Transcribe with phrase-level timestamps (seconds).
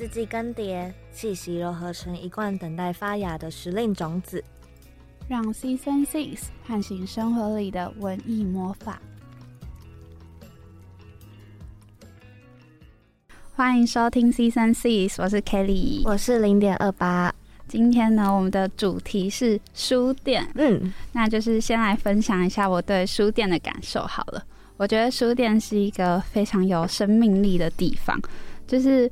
[0.00, 4.42] 四季更迭，气息柔合成一罐等待发芽的时令种子，
[5.28, 8.98] 让 Season Six 唤醒生活里的文艺魔法。
[13.54, 17.34] 欢迎收听 Season Six，我是 Kelly，我是零点二八。
[17.68, 20.50] 今天呢，我们的主题是书店。
[20.54, 24.42] 嗯，那就是先来分享一下我对书店的感受好了。
[24.78, 28.18] 我觉得书店是一个非常有生命力的地方，
[28.66, 29.10] 就是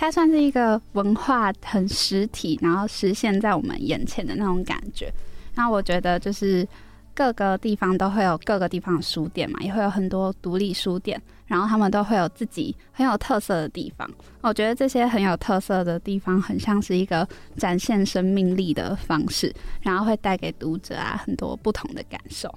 [0.00, 5.12] 它算是一个文化很实体，然后实现在我们眼前的那种感觉。
[5.56, 6.66] 那我觉得就是
[7.12, 14.08] 各个地方都会有各个地方的书店嘛，也会有很多独立书店，然后他们都会有自己很有特色的地方。
[14.40, 22.48] 我觉得这些很有特色的地方，很像是一个展现生命力的方式，然后会带给读者啊很多不同的感受。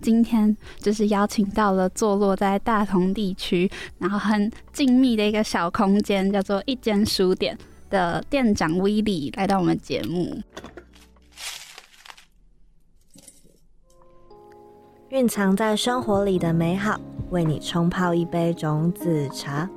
[0.00, 7.56] 今天就是邀请到了坐落在大同地区，然后很静谧的一个小空间，叫做一间书店
[7.90, 10.42] 的店长威利来到我们节目。
[15.10, 17.00] 蕴藏在生活里的美好，
[17.30, 19.68] 为你冲泡一杯种子茶。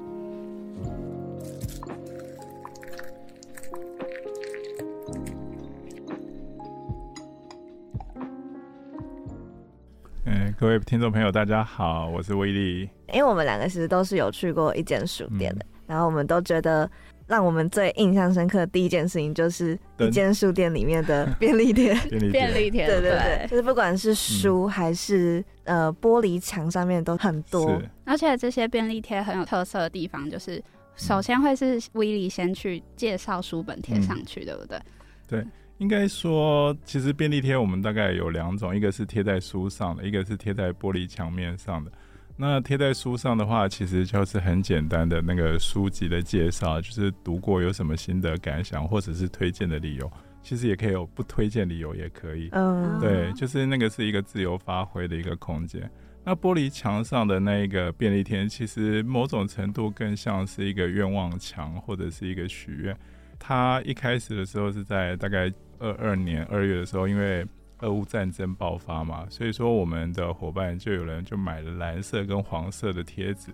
[10.59, 12.81] 各位听众朋友，大家好，我是威利。
[13.13, 16.89] 因为我们两个其实都是有去过一间书店的，然后我们都觉得
[17.25, 21.93] 让我们最印象深刻的第一件事情就是一间书店里面的便利贴。
[22.31, 27.81] 便利贴，对对对，就是不管是书还是呃玻璃墙上面都很多。
[28.03, 30.61] 而且这些便利贴很有特色的地方，就是
[30.95, 34.79] 首先会是威利先去介绍书本贴上去，对不对？
[35.27, 35.45] 对。
[35.79, 41.89] 应该说，其实便利贴我们大概有两种，一个是贴在书上的，一个是贴在玻璃墙面上的。
[42.35, 50.11] 那贴在书上的话，其实就是很简单的那个书籍的介绍，就是读过有什么心得感想，或者是推荐的理由。
[50.41, 52.49] 其实也可以有不推荐理由，也可以。
[52.51, 55.89] 嗯，对，就是那个是一个自由发挥的一个空间。
[56.25, 62.97] 那玻璃墙上的那一个便利贴，其实某种程度更像是一个愿望墙，或者是一个许愿。
[63.37, 65.49] 它一开始的时候是在大概。
[65.79, 67.45] 二二年二月的时候，因为
[67.79, 73.51] 俄乌战争爆发嘛，所以说我们的伙伴就有人就买了蓝色跟黄色的贴纸，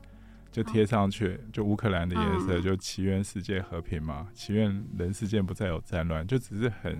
[0.51, 6.95] 就贴上去，就乌克兰的颜色，就祈愿世界和平嘛，祈愿人世间不再有战乱，就只是很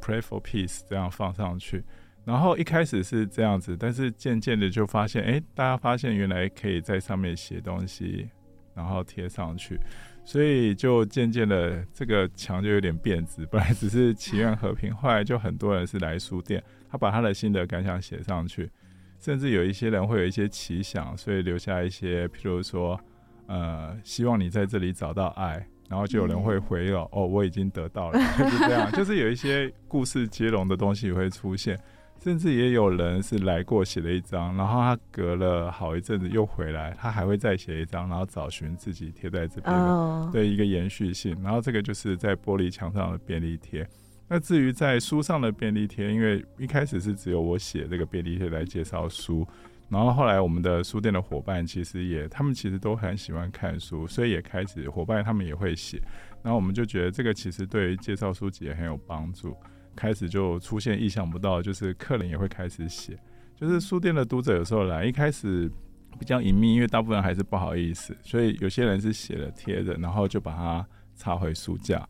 [0.00, 1.84] pray for peace 这样放上去。
[2.24, 8.28] 然后一开始是这样子，但是渐渐的就发现，哎，大家发现原来可以在上面写东西，
[8.74, 9.78] 然后贴上去。
[10.24, 13.44] 所以就渐渐的，这个墙就有点变质。
[13.50, 18.70] 本来只是祈愿和平，后来就很多人是来书店，他把他的心得感想写上去，
[19.18, 23.00] 甚至有一些人会有一些奇想，所以留下一些，譬如说，
[23.46, 31.76] 呃，希望你在这里找到爱，然后就有人会回了，哦，我已经得到了，就是这样，就是有一些故事接龙的东西会出现。
[32.22, 41.34] 甚至也有人是来过写了一张，然后他隔了好一阵子又回来，他还会再写一张，然后找寻自己贴在这边，对一个延续性。
[41.42, 43.88] 然后这个就是在玻璃墙上的便利贴。
[44.28, 49.48] 那至于在书上的便利贴，因为一开始是只有我写这个便利贴来介绍书，
[49.88, 56.00] 然后后来我们的书店的伙伴其实也，他们其实都很喜欢看书，所以也开始伙伴他们也会写。
[56.42, 59.56] 然后我们就觉得这个其实对于介绍书籍也很有帮助。
[59.96, 63.18] 开始就出现意想不到，就是客人也会开始写，
[63.54, 65.70] 就是书店的读者有时候来，一开始
[66.18, 70.86] 比较隐秘，因为大部分还是不好意思，所以有些人是写了贴着，然后就把它
[71.16, 72.08] 插回书架，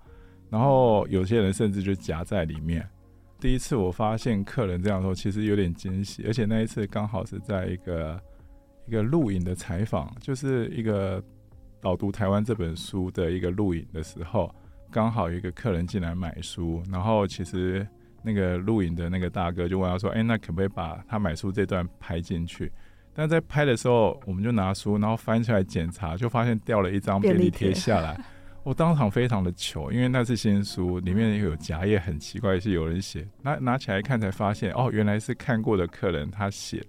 [0.49, 2.89] 然后有些人甚至就夹在里面。
[3.41, 8.21] 第一次我发现客人这样说，其实有点惊喜，而且那一次刚好是在一个
[8.87, 11.23] 一个录影的采访，就是一个
[11.81, 14.55] 导读台湾这本书的一个录影的时候。
[14.91, 17.87] 刚好有一个客人进来买书，然后其实
[18.23, 22.71] 那个录影的那个大哥就问他说：“哎，那可不可以把他买书这段拍进去？”
[23.15, 28.19] 但在拍的时候，我们就拿书，然后翻出来检查，就发现掉了一张便利贴下来。
[28.63, 33.27] 我当场非常的糗，因为那是新书，里面有夹页，很奇怪，是有人写。
[33.43, 36.85] 拿拿起来看才发现，哦，原来是看过的客人他写。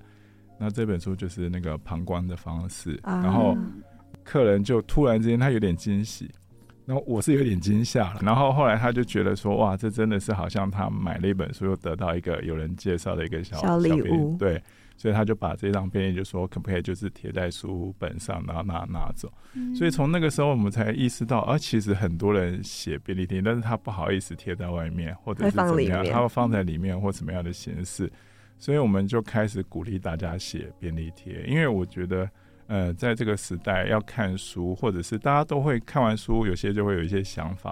[0.60, 3.58] 那这本书就是那个旁观的方式，然后
[4.24, 6.30] 客人就突然之间他有点惊喜。
[6.86, 14.62] 然后我是有点惊吓了，然后后来他就觉得说，哇，这真的是好像他买了一本书，又得到一个有人介绍的一个小小礼物，对，
[14.98, 19.32] 所以他就把这张便利就说，可不可以就是贴在书本上，然后拿拿走。
[19.76, 28.12] 所以从那个时候我们才意识到，啊，其实很多人写便利贴，但是他不好意思贴在外面，或者是怎么样，他会放在里面或什么样的形式，
[28.58, 32.30] 所以我们就开始鼓励大家写便利贴，因为我觉得。
[32.72, 37.72] 呃，在这个时代要看书，或者是大家都会看完书，有些就会有一些想法，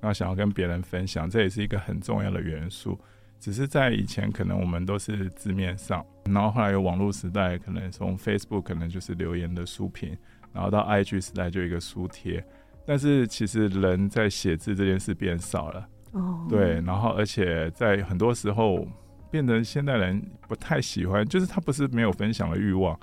[0.00, 2.96] 然后想要跟别人分享，这也是一个很重要的元素。
[3.40, 10.16] 只是在以前，可能我们都是字面上，然后后来有网络时代，可能从 Facebook 可能就是留言的书评，
[10.52, 12.44] 然后到 IG 时代就一个书贴。
[12.86, 18.86] 但是其实人在写字这件事变少了，哦，对，然后而且在很多时候
[19.28, 22.96] 变得现代人不太喜欢，就是他不是没有分享的欲望，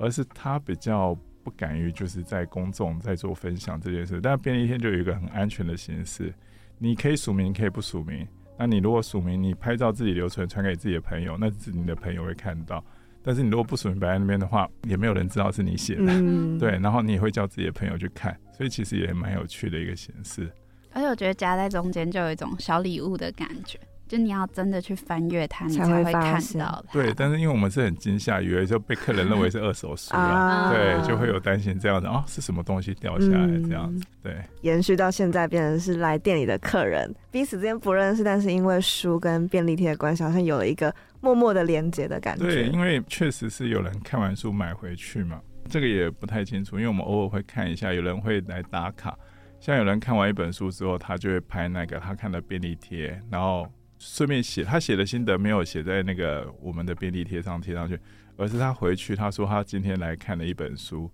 [0.00, 1.14] 而是他比较
[1.44, 4.20] 不敢于就是在公众在做分享这件事。
[4.20, 6.34] 但便利贴就有一个很安全的形式，
[6.78, 8.26] 你可以署名，可以不署名。
[8.58, 12.84] 那你如果署名，你拍照自己留存，传给自己的朋友，那是你的朋友会看到。
[13.22, 16.06] 但是你如果不署名摆在那边的话，也没有人知道是你写的。
[16.58, 20.50] 对，然后你也会叫自己的朋友去看，所以其实也蛮有趣的一个形式。
[20.92, 23.78] 而且我觉得夹在中间就有一种小礼物的感觉。
[24.10, 26.84] 就你要真的去翻阅它，你才会看到。
[26.92, 34.04] 对，但是因为我们是很惊吓，以为就被客人认为是二手书啊，对，就会有担心这样的哦，是什么东西掉下来这样子。
[34.20, 42.46] 对，延续到现在变成是来店里的客人彼此之间不认识，但是因为书跟便利贴的关系，好像有了一个默默的连接的感觉。
[42.46, 49.16] 对，因为确实是有人看完书买回去嘛，这个也不太清楚，因为我们偶尔会看一下，有人会来打卡，
[49.60, 53.64] 像有人看完一本书之后，他就会拍那个他看的便利贴，然后。
[54.00, 58.00] 顺便写他写的心得没有写在那个我们的便利贴上贴上去，
[58.38, 61.08] 而是他回去他说他今天来看了一本书，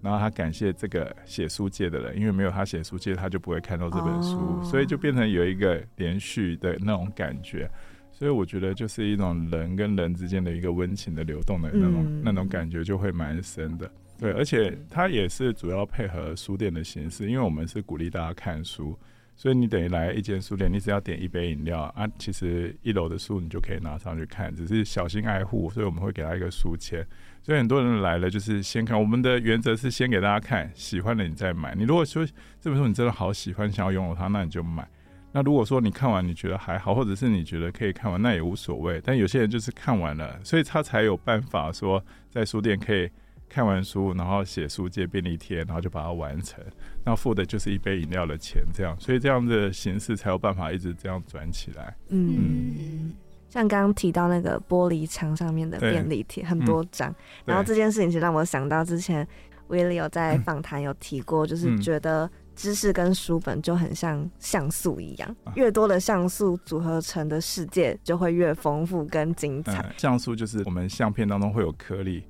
[0.00, 7.70] 然后他感谢这个写书界的人，因为没有他写书界他就不会看到这本书，所以就变成有一个连续的那种感觉，
[8.10, 13.88] 所以我觉得就是一种人跟人之间的一个温情的流动的那种那种感觉就会蛮深的，
[14.18, 18.98] 对，而且它也是主要配合书店的形式，因为我们是鼓励大家看书。
[19.34, 27.04] 所以你等于来一间书店，你只要点一杯饮料啊，其实一楼的书你就可以拿上去看，只是小心爱护，所以我们会给他一个书签。
[27.42, 31.74] 所以很多人来了就是先看，我们的原则是先给大家看，喜欢的你再买。
[31.74, 32.24] 你如果说
[32.60, 34.88] 这本书你真的好喜欢，想要拥有它，那你就买。
[35.32, 39.00] 那如果说你看完你觉得还好，或者是你觉得可以看完，那也无所谓。
[39.02, 43.10] 但有些人就是看完了，所以他才有办法说在书店可以。
[43.52, 46.64] 看完书，然后写书借便利贴，然后就把它完成，
[47.04, 51.94] 那付的就是一杯饮料的钱，这样，所以这样的形式才有办法一直这样转起来。
[52.08, 53.12] 嗯，
[53.50, 57.14] 像刚刚提到那个玻璃墙上面的便利贴，很多张，
[57.44, 59.28] 然后这件事情其实让我想到之前
[59.68, 69.94] 威利有在访谈有提过，就是觉得知识跟书本就很像像素一样，越多的像素组合成的世界就会越丰富跟精彩。
[69.98, 72.24] 像素就是我们相片当中会有颗粒。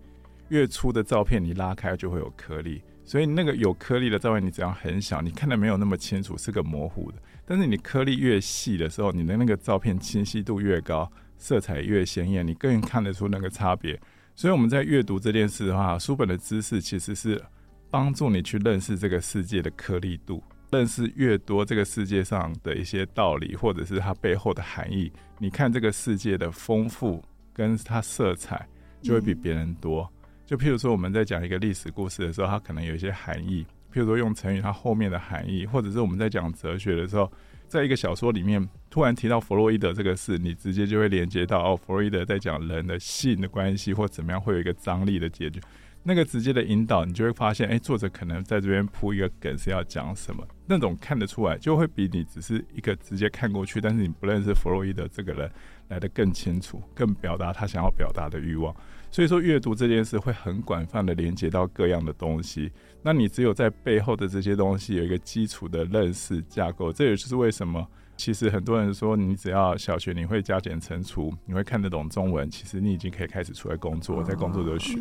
[0.52, 7.16] 越粗的照片，你拉开就会有颗粒，所以那个有颗粒的照片，你只要很小，你看的没有那么清楚，是个模糊的。
[7.46, 13.99] 但是你颗粒越细的时候，你的那个照片清晰度越高，色彩越鲜艳，你更看得出那个差别。
[14.37, 17.43] 所以我们在阅读这件事的话，书本的知识其实是
[17.90, 25.10] 帮助你去认识这个世界的颗粒度，认识越多这个世界上的一些道理，或者是它背后的含义。
[25.38, 27.25] 你看这个世界的丰富
[27.55, 28.69] 跟它色彩，
[29.00, 30.06] 就会比别人多。
[30.44, 33.65] 就譬如说，我们在讲一个历史故事的时候，它可能有一些含义。
[33.93, 37.31] 譬如说，用成语，它后面的含义，或者是我们在讲哲学的时候，
[37.69, 45.61] 在一个小说里面突然提到弗洛伊德这个事，你直接就会连接到哦，弗洛伊德在讲人的性的关系或怎么样，会有一个张力的结局。
[46.05, 55.49] 那个直接的引导，你就会发现，哎，作者可能在这边铺一个梗是要讲什么，那种看得出来，就会比你只是一个直接看过去，但是你不认识弗洛伊德这个人
[55.89, 58.75] 来的更清楚，更表达他想要表达的欲望。
[59.12, 62.72] 所以说，阅读这件事会很广泛的连接到各样的东西。
[63.02, 74.98] 那你只有在背后的这些东西有一个基础的认识架构，这也就是为什么其实很多人说，你只要小学你会加减乘除，你会看得懂中文，其实你已经可以开始出来工作，在工作中学。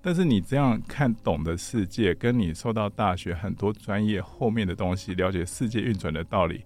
[0.00, 6.64] 但是你这样看懂的世界，跟你受到大学很多专业后面的东西，了解世界运转的道理，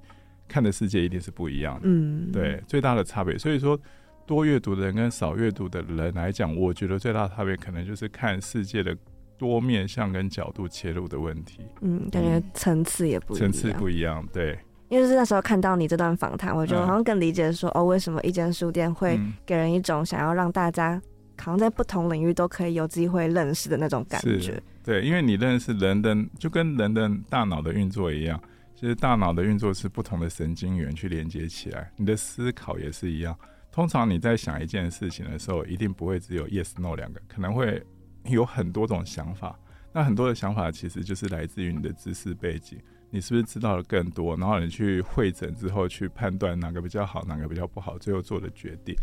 [0.49, 1.83] 看的世界一定是不一样的。
[1.85, 3.37] 嗯，对，最大的差别。
[3.37, 3.79] 所以说。
[4.27, 8.97] 多阅读的人跟少阅读的人来讲，我觉得最大的差别可能就是看世界的
[9.39, 11.61] 多面向跟角度切入的问题。
[11.81, 14.59] 嗯，感觉层次也不层次不一样，对。
[14.89, 21.01] 因为是那时候看到你这段访谈，我觉得好像更理解说，哦，为什么一间书店会给人一种想要让大家
[21.39, 24.63] 好像在不同领域都可以有机会认识的那种感觉。
[24.85, 28.41] 对，因为你认识人的，就跟人的大脑的运作一样，
[28.77, 33.37] 其实大脑的运作是不同的神经元去连接起来，你的思考也是一样。
[33.77, 37.85] 通常你在想一件事情的时候，一定不会只有 yes no 两个，可能会
[38.25, 39.55] 有很多种想法。
[39.93, 42.79] 那很多的想法其实就是来自于你的知识背景，
[43.11, 48.97] 你是不是知道了更多，然后你去会诊之后去判断哪个比较好，哪个比较不好，最后做的决定。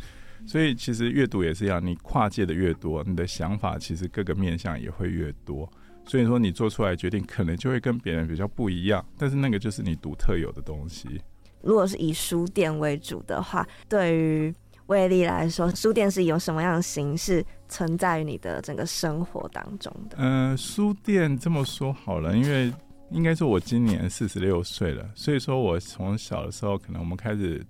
[0.48, 5.72] 所以其实阅读也是一样，你跨界的越多，你的想法其实各个面向也会越多。
[6.08, 11.22] 所以说你做出来决定可能就会跟别人比较不一样，但是那个就是你独特有的东西。
[11.62, 14.53] 如果是以书店为主的话，对于
[14.93, 20.17] 威力来说，书店是有什么样的形式存在于你的整个生活当中的？
[20.19, 22.71] 嗯，书店这么说好了，因为
[23.09, 27.65] 应该说我今年四十六岁了，所以说我从小的时候，可能我们开始，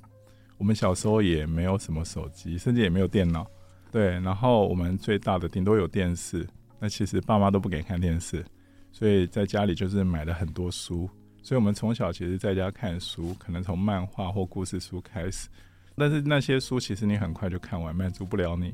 [0.58, 3.48] 我们小时候也没有什么手机，甚至也没有电脑，
[3.90, 6.46] 对，然后我们最大的顶多有电视，
[6.80, 8.46] 那其实爸妈都不给看电视，
[8.92, 11.10] 所以在家里就是买了很多书。
[11.46, 15.50] 所以，我们从小其实在家看书，可能从漫画或故事书开始，
[15.96, 18.74] 但是那些书其实你很快就看完，满足不了你。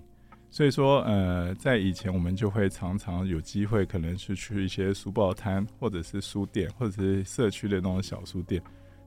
[0.52, 8.60] 所以说，呃，在以前我们就会常常有机会，可能是去一些书报摊，或者是书店，或者是社区的那种小书店，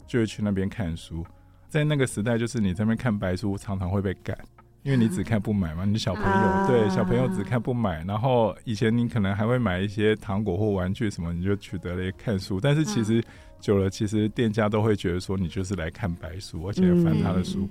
[0.06, 1.26] 就会去那边看书。
[1.68, 4.38] 在那个时代，就是你这边看白书，常常会被赶。
[4.84, 12.60] 因为你只看不买嘛，你小朋友对小朋友只看不买，然后以前你可能还会买一些糖果或玩具什么，你就取得了看书。
[12.60, 13.22] 但是其实
[13.60, 17.68] 久了，其实店家都会觉得说你就是来看白书，而且翻他的书。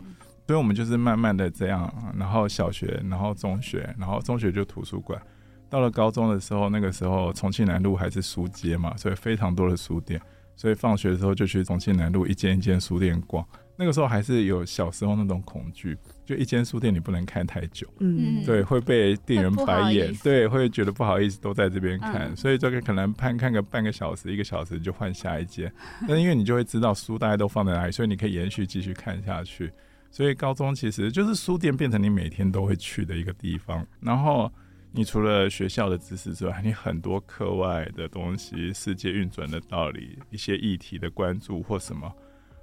[0.48, 5.22] 所以我们就是慢慢的这样，然后小学，然后中学，然后中学就图书馆。
[5.70, 10.20] 到了高中的时候，那个时候重庆南路还是书街嘛，所以非常多的书店。
[10.58, 13.44] 所以放学的时候就去重庆南路一间一间书店逛。
[13.78, 15.98] 那个时候还是有小时候那种恐惧。
[16.24, 25.72] 就一间书店，你不能看太久，嗯，对，会被店员白眼，对，会觉得不好意思，都在这边看，所以这个可能看看个半个小时、一个小时就换下一间。
[26.08, 29.72] 那因为你就会知道书大家都放在哪里，所以你可以延续继续看下去。
[30.12, 33.84] 所以高中其实就是书店变成你每天都会去的一个地方。
[34.02, 34.52] 然后
[34.92, 42.12] 你除了学校的知识之外，你很多课外的东西、世界运转的道理、一些议题的关注或什么。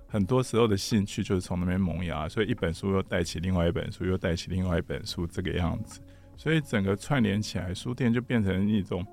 [0.06, 6.00] 很多时候的兴趣就是从那边萌芽，所以一本书又带起另外一本书，又带起另外一本书，这个样子，
[6.36, 9.06] 所以整个串联起来，书店就变成一种，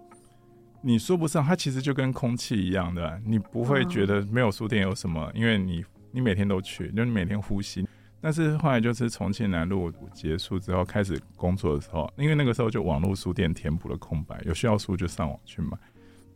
[0.81, 7.85] 你说不上，它其实就跟空气一样的，你不会觉得没有书店有什么，因为你你每天都去，就你每天呼吸。
[8.25, 15.77] 但是后来就是重庆南路结束之后开始工作的时候，因为那个时候就网络书店填补了空白，有需要书就上网去买。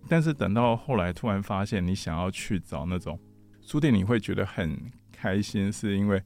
[0.07, 3.19] 但是等到后来突然发现，你想要去找那种。
[3.59, 4.79] 书店你会觉得很
[5.11, 6.21] 开心，是因为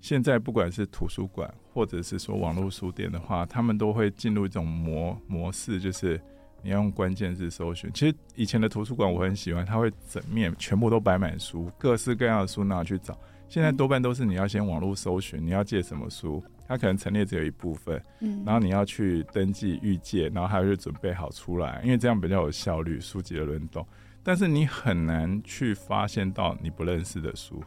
[0.00, 6.20] 现在不管是图书馆或者是说网络书店的话，他们都会进入一种模模式，就是
[6.64, 7.88] 你要用关键字搜寻。
[7.94, 13.16] 其实以前的图书馆我很喜欢，它会整面全部都摆满书，各式各样的书拿去找。
[13.48, 23.86] 现在多半都是你要先网络搜寻，你要借什么书，它可能陈列只有一部分，嗯，然后你要去登记预借，然后还要去准备好出来，因为这样比较有效率，书籍的轮动。
[24.22, 27.62] 但是你很难去发现到你不认识的书，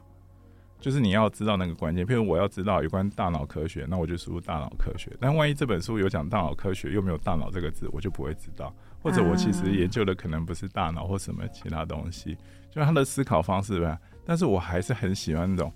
[0.78, 2.06] 就是你要知道那个关键。
[2.06, 5.10] 譬如我要知道有关大脑科学，那我就输入大脑科学。
[5.22, 8.76] 但万一这本书有讲大脑科学，又没有大脑这个字，我就不会知道。
[9.02, 12.38] 或者我其实研究的可能不是大脑或什么其他东西，
[12.70, 13.98] 就他的思考方式吧。
[14.30, 15.74] 但是我还是很喜欢那种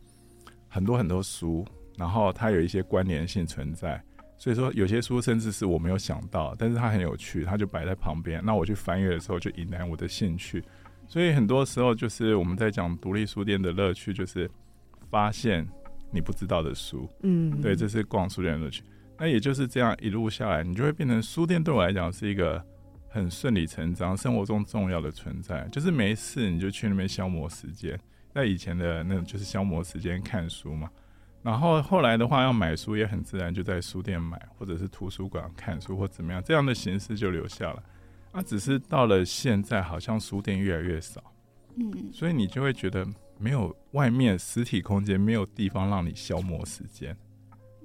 [0.70, 1.66] 很多很多书，
[1.98, 4.00] 然后它有一些关联性存在。
[4.38, 8.40] 所以说，有些书甚至是我没有想到，但是它很有趣，它就摆在旁边。
[8.46, 10.64] 那我去翻阅的时候，就引来我的兴趣。
[11.08, 14.48] 所以很多时候，就是我们在讲独立书店的乐趣，就是
[15.10, 15.68] 发现
[16.12, 17.10] 你不知道的书。
[17.24, 18.84] 嗯，对，这是逛书店的乐趣。
[19.18, 22.64] 那也就是这样一路下来，你就会变成书店对我来讲是一个
[23.10, 25.68] 很顺理成章、生活中重要的存在。
[25.72, 28.00] 就是没事你就去那边消磨时间。
[28.34, 30.90] 在以前的那种就是消磨时间看书嘛。
[31.42, 37.84] 然后后来的话，要买书也很自然，就在书店买，或者是图书馆看书，或怎么样，这样的形式就留下了。
[38.32, 41.22] 啊，只是到了现在，好像书店越来越少，
[41.76, 43.06] 嗯，所以你就会觉得
[43.38, 47.16] 没有外面实体空间，没有地方让你消磨时间，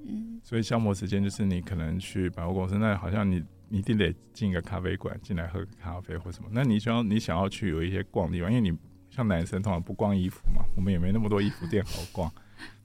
[0.07, 8.79] 嗯，所以消磨时间就是你可能去百货公司，那好像你你一定得进一个咖啡馆进来喝个咖啡或什么，那你想要你想要去有一些逛地方，因为你
[9.19, 12.33] 像男生通常不逛衣服嘛，我们也没那么多衣服店好逛。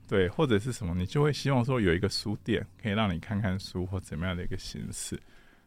[0.07, 5.19] 对，或者是什么，你就会希望说有一个书店可以让你看看书或怎么样的一个形式。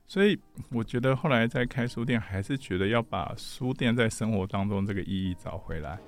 [0.08, 0.37] 所以
[0.73, 6.00] 我觉得后来在开书店，还是觉得要把书店在生活当中这个意义找回来，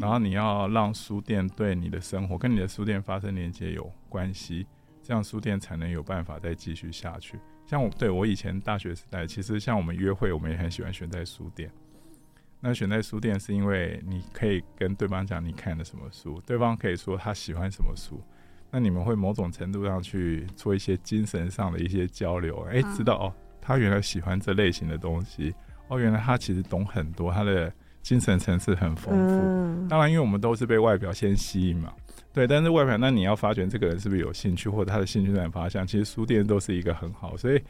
[0.00, 4.66] 然后你要让书店对你的生活跟你的书店发生连接有关系，
[5.02, 7.38] 这样书店才能有办法再继续下去。
[7.66, 11.70] 像我对我以前大学时代，其实像我们约会，我们也很喜欢选在书店。
[12.62, 18.20] 那选在书店是因为你可以跟对方讲你看了什么书，对方可以说他喜欢什么书，
[18.70, 25.54] 那你们会某种程度上去做一些精神上的一些交流，哎，知道哦，他原来喜欢这类型的东西，
[25.88, 29.88] 哦，原来他其实懂很多，他的精神层次很丰富。
[29.88, 31.90] 当然，因为我们都是被外表先吸引嘛，
[32.30, 37.62] 对，但是外表，那你要发觉这个人是不是有兴趣，或者他的兴趣在哪方向，其实书店都是一个很好，所以。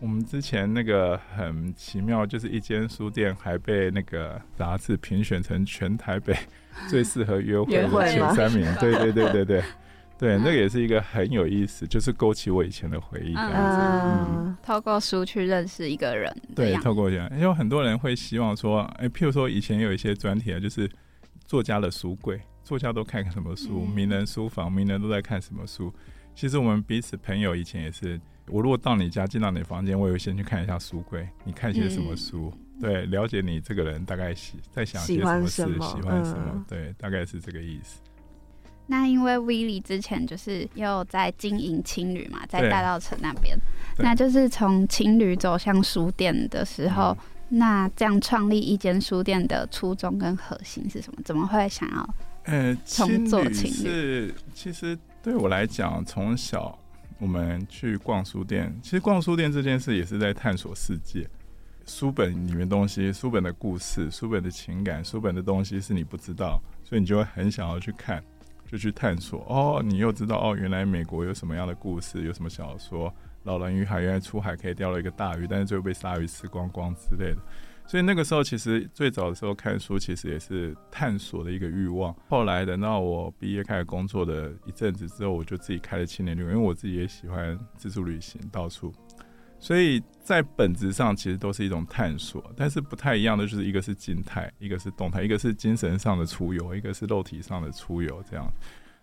[0.00, 6.36] 我们之前那个很奇妙，就是一间书店还被那个杂志评选成全台北
[6.88, 8.64] 最适合约会的前三名。
[8.76, 9.64] 对对对对对，
[10.16, 13.80] 对，那个也是一个很有意思，就是勾起我以前的回忆这样子。
[13.80, 16.32] 嗯，透过书去认识一个人。
[16.54, 20.88] 对，透过这样，因为很多人会希望说，哎，譬如说以前有一些专题啊，就是
[21.44, 25.92] 作家的书柜，作家都看什么书，名人书房，名人都在看什么书。
[26.36, 28.20] 其实我们彼此朋友以前也是。
[28.50, 32.52] 我如果到你家，进到你房间，我也会先去看一下书柜，你看些什么书？
[32.80, 36.64] 对，了解你这个人大概喜在想些什么事，喜欢什么？
[36.68, 38.00] 对，大概是这个意思。
[38.86, 43.58] 那因为 Willie 之前就是又在经营青旅嘛，在大道城那边，
[43.98, 47.16] 那就是从青旅走向书店的时候，
[47.48, 51.20] 那这样创立一间书店的初衷跟核心是什么？
[51.24, 52.14] 怎么会想要
[52.44, 53.88] 呃重做青旅？
[53.88, 56.78] 是其实对我来讲，从小。
[57.18, 61.28] 我们去逛书店，其实逛书店这件事也是在探索世界。
[61.84, 68.22] 书本里面东西，书本的故事，书本的情感，书本的东西是你不知道，所以你就会很想要去看，
[68.70, 69.44] 就去探索。
[69.48, 73.12] 哦，你又知道哦，原来美国有什么样的故事，有什么小说，
[73.44, 77.38] 老人与海，原来出海可以钓了一个大鱼，但是最后被鲨鱼吃光光之类的。
[77.88, 82.14] 所以那个时候，其实最早的时候看书，其实也是探索的一个欲望。
[82.28, 88.92] 后来等到我毕业开始工作的一阵子之后，我就自己开了青年旅馆，因为我自己也喜欢自助旅行，到处。
[89.58, 98.46] 所以在本质上，其实都是一种探索，但是不太一样的就是一个是静态，一个是动态，一个是精神上的出游，一个是肉体上的出游这样。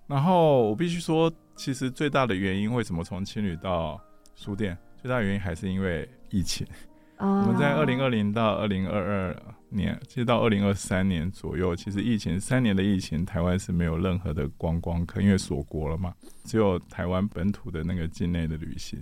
[0.06, 4.00] 然后我必须说，其实最大的原因，为什么从青旅到
[4.36, 6.68] 书店，最大的原因还是因为疫情。
[7.17, 19.01] 我们在二零二零到二零二二年，其实到二零二三年左右，其实疫情三年的疫情，台湾是没有任何的观光客，因为锁国了嘛，只有台湾本土的那个境内的旅行，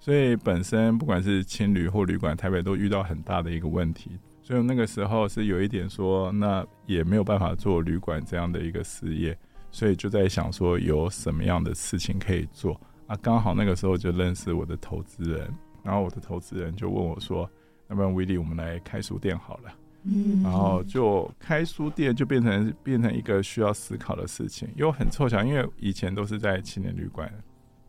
[0.00, 4.10] 所以本身不管是青旅或旅馆，台北都遇到很大的一个问题，
[4.42, 9.38] 所以那个时候是有一点说，那也没有办法做旅馆这样的一个事业，
[9.70, 12.78] 所以就在想说有什么样的事情可以做。
[13.06, 15.48] 啊，刚好那个时候就认识我的投资人。
[15.82, 17.48] 然后我的投资人就问我说
[17.88, 19.72] ：“要不然威利，我们来开书店好了。”
[20.04, 27.32] 嗯，然后就开书店就变成变成一个需要思考的事情，又很凑巧，因为以前都是在青年旅馆，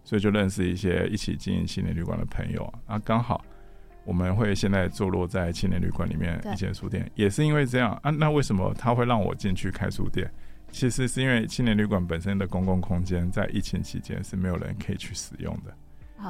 [0.03, 2.99] 所以就认识一些一起经营青年旅馆的朋友啊。
[2.99, 3.43] 刚好
[4.05, 8.11] 我们会现在坐落在青年旅馆里面一间书店，也是因为这样啊。
[8.11, 10.31] 那为什么他会让我进去开书店？
[10.69, 15.75] 其实是因为青年旅馆本身的公共空间在疫情期间是没有人可以去使用的。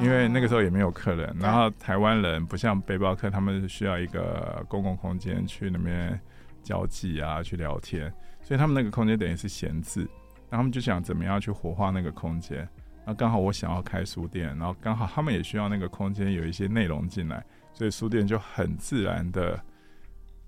[0.02, 6.20] 因为那个时候也没有客人，然后台湾人不像背包客，他们需要一个公共空间去那边
[6.64, 10.02] 交际啊，去聊天，所以他们那个空间等于是闲置，
[10.50, 12.68] 然后他们就想怎么样去活化那个空间。
[13.06, 19.60] 那刚好我想要开书店，然后刚好他们也需要那个空间有一些内容进来，所以书店就很自然的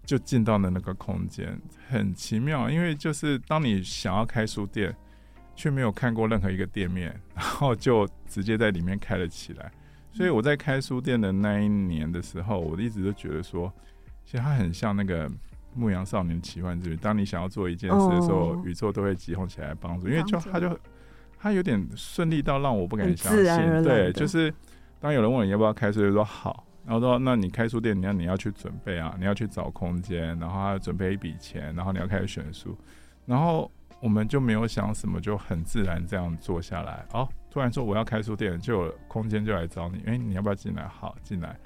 [0.06, 2.70] 就进到了那个空间，很奇妙。
[2.70, 4.96] 因为就是当你想要开书店。
[5.56, 9.72] 却没有看过任何一个店面，然后就直接在里面开了起来。
[10.12, 13.72] 所以我在开书店的那一年的时候，我一直都觉得说，
[14.24, 15.30] 其实它很像那个
[15.74, 16.96] 《牧羊少年奇幻之旅》。
[17.00, 20.08] 当你想要做一件事的时候，宇宙都会集中起来帮助。
[20.08, 20.80] 因为就它就
[21.38, 23.84] 它有点顺利到让我不敢相信。
[23.84, 24.54] 对，就是
[25.00, 32.78] 当有人问你要不要开书，就说好，然后说那你开书店，你要你要去准备啊，你要去找空间，然后要准备一笔钱，然后你要开始选书，
[33.26, 33.70] 然后。
[34.02, 37.06] 我们就没有想什么，就很自然这样做下来。
[37.14, 40.04] 哦，突然说我要开书店，就有空间就来找你。
[40.06, 40.88] 哎，你要不要进来？
[40.88, 41.58] 好，进来。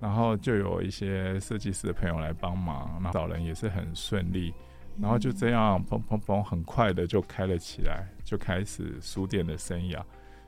[0.00, 4.52] 然后就有一些设计师的朋友来帮忙，那找人也是很顺利。
[5.00, 10.02] 然后就这样，砰砰砰，很快的就开了起来，就开始书店的生涯。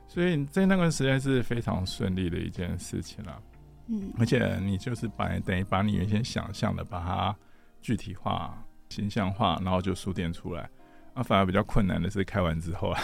[0.07, 3.41] 所以在那段时间是非常顺利的一件事情了。
[3.87, 7.35] 嗯，而且你就是把等于把你原先想象的把它
[7.81, 10.69] 具体化、形象化，然后就书店出来。
[11.13, 13.01] 啊，反而比较困难的是开完之后啊，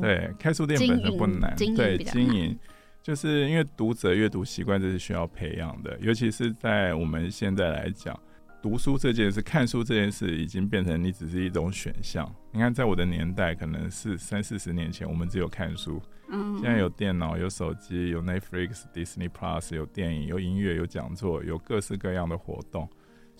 [0.00, 2.58] 对，开书店本身不难，对，经营。
[3.02, 8.14] 就是因为读者阅读习惯这是需要培养的，尤其是在我们现在来讲，
[8.62, 12.30] 读书这件事、看书这件事已经变成你只是一种选项。
[12.52, 22.86] 你看，在我的年代，可能是三四十年前，我们只有看书，嗯，现在有电脑、有手机、有 Netflix、Disney Plus、有电影、有音乐、有讲座、有各式各样的活动。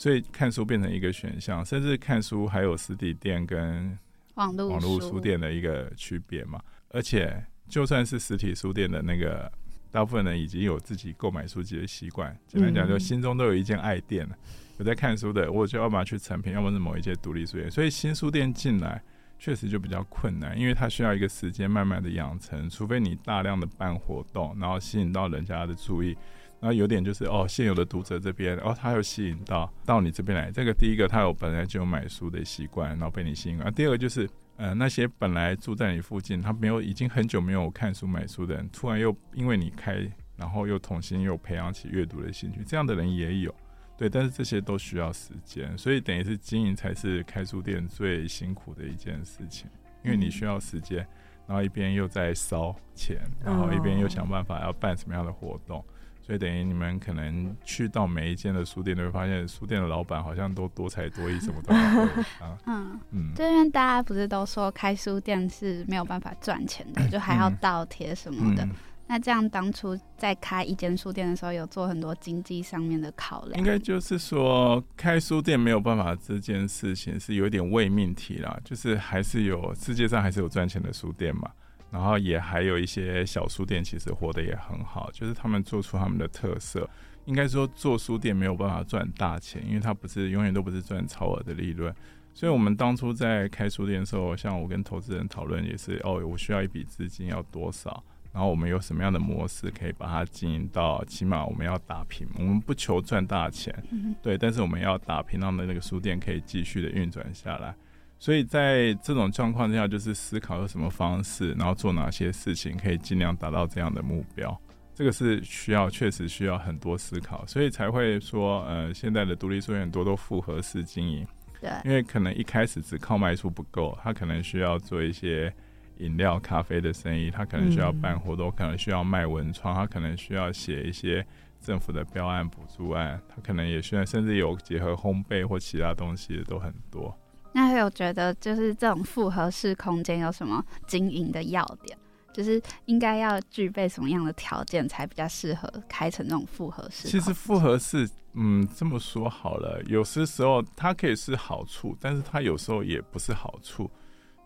[0.00, 3.98] 所以看书变成一个选项，甚至看书还有实体店跟
[4.36, 6.58] 网络网络书店的一个区别嘛。
[6.88, 9.52] 而且就算是实体书店的那个，
[9.90, 12.34] 大部分人已经有自己购买书籍的习惯。
[12.46, 14.34] 简单讲，就心中都有一间爱店了。
[14.78, 17.70] 有在看书的，我就要么去成品，要么是某一些独立书店。
[17.70, 19.02] 所以新书店进来
[19.38, 26.16] 确实就比较困难，因为它需要一个时间慢慢的养成，除非你大量的办活动，然后吸引到人家的注意。
[26.60, 30.52] 然后有点就是哦，现有的读者这边，哦，他又吸引到到你这边来。
[30.52, 33.58] 这个第一个，他有本来就有买书的习惯，然后被你吸引。
[33.60, 43.54] 啊，第二个就是，呃，那些本来住在你附近，他没有已经很久没有看书买书的人，突然又因为你开，然后又重新又培养起阅读的兴趣，这样的人也有。
[43.96, 49.68] 对，但是这些都需要时间，所以等于是经营才是开书店最辛苦的一件事情，
[50.02, 51.06] 因为你需要时间，
[51.50, 55.84] 然后一边又在烧钱，然后一边又想办法要办什么样的活动，
[56.22, 62.56] 所以等于你们可能去到每一间的书店，都会发现书店的老板好像都多才多艺，什么都会啊。
[62.66, 68.64] 嗯嗯，因为大家不是都说开书店是没有办法赚钱的， 就还要倒贴什么的。
[69.10, 73.58] 那这样当初在开一间书店的时候，有做很多经济上面的考量。
[73.58, 81.50] 应该就是说，开书店没有办法这件事情是有点未命题啦，就是还是有世界上还是有赚钱的书店嘛，
[81.90, 86.88] 然后也还有一些小书店其实活得也很好，就是他们做出他们的特色。
[87.24, 91.92] 应该说做书店没有办法赚大钱，因为它不是永远都不是赚超额的利润。
[92.32, 98.04] 所以我们当初在开书店的时候，像我跟投资人讨论也是，哦，我需要一笔资金要多少？
[98.32, 101.04] 然后我们有什么样的模式可以把它经营到？
[101.06, 103.74] 起码我们要打平，我们不求赚大钱，
[104.22, 107.74] 对，但是我们要打平，让的那个书店可以继续的运转下来。
[108.18, 114.56] 所以在这种状况下，就是思考有什么方式，然后做哪些事情可以尽量达到这样的目标。
[114.94, 121.26] 这个是需要，确实需要很多思考，所以才会说，呃，现在的独立书店很多都复合式经营，
[121.60, 125.52] 对，因为可能一开始只靠卖书不够，他可能需要做一些。
[126.00, 131.24] 饮料、咖啡的生意，他可能需要办活动，可能需要卖文创，他可能需要写一些
[131.60, 137.14] 政府的标案、补助案，他可能也需要，甚至有结合烘焙或其他东西的都很多。
[137.52, 141.98] 那有觉得就是这种复合式空间有什么经营的要点？
[142.32, 147.08] 就是应该要具备什么样的条件才比较适合开成这种复合式？
[147.08, 153.90] 其实复合式，嗯，这么说好了，有些时候它可以是好处，但是它有时候也不是好处，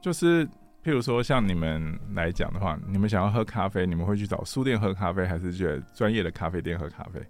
[0.01, 0.49] 就是。
[0.85, 7.21] 譬如说，像你们来讲的话，你们想要喝咖啡，你们会去找书店喝咖啡，还是去专业的咖啡店喝咖啡？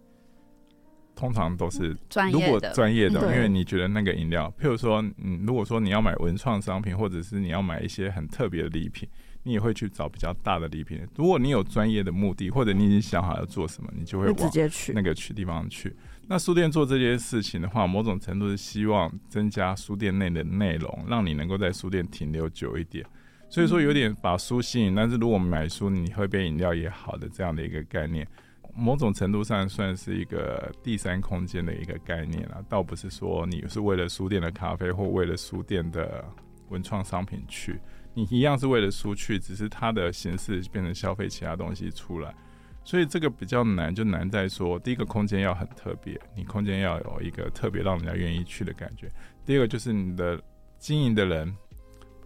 [1.15, 2.45] 通常都是专业的。
[2.45, 9.09] 如果专业的，因为你觉得那个饮料，譬如说，嗯，如果说你要买文创商品，或者是你要买一些很特别的礼品，
[9.45, 11.07] 你也会去找比较大的礼品。
[11.15, 15.95] 如果你有专业的目的，或者你已经想好要做什么，你就会直接去那个去地方去。
[16.27, 23.07] 那书店做这件事情的话，某种程度是希望增加书店内的内容，让你能够在书店停留久一点。
[23.55, 28.27] 所以说有点把书吸引，但是如果买书你喝杯饮料也好的这样的一个概念，
[28.75, 36.25] 某种程度上算是一个第三空间的一个概念啊，倒不是说你是为了书店的咖啡或为了书店的
[36.71, 37.79] 文创商品去，
[38.13, 42.35] 你一样是为了书去，只是它的形式变成消费其他东西出来，
[42.83, 49.09] 所以这个比较难，就难在说第一个空间要很特别，你空间要有一个特别让人家愿意去的感觉，
[49.47, 50.43] 第二个就是你的
[50.77, 51.57] 经营的人。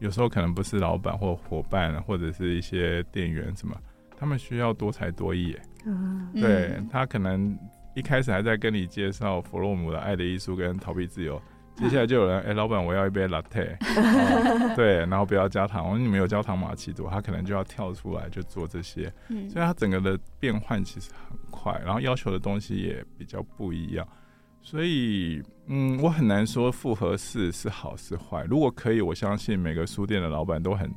[0.01, 3.77] 有时候可能不是老板或伙伴，或者是一些店员什么，
[4.17, 5.57] 他们需要多才多艺。
[5.85, 7.57] 嗯，对他可能
[7.95, 11.41] 一开始还在跟你介绍弗洛姆的《爱的艺术》跟《逃避自由》，
[11.81, 13.77] 接下来就有人哎，老板我要一杯 latte，
[14.77, 19.13] 对，然后不要加糖，我说你们有焦糖玛奇朵，他可能就要跳出来就做这些。
[19.29, 24.07] 嗯，所以他整个的变换其实很快，然后要求的东西也比较不一样。
[24.71, 28.45] 所以，嗯，我很难说复合式是好是坏。
[28.45, 30.93] 如果可以，我相信每个书店的老板都很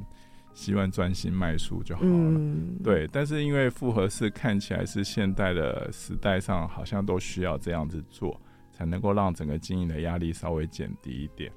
[0.53, 2.39] 希望专心卖书就好了。
[2.83, 8.37] 对，但是因为复合式看起来是现代的时代上，好像都需要这样子做，
[8.73, 11.49] 才能够让整个经营的压力稍微减低一点。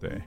[0.00, 0.20] 对。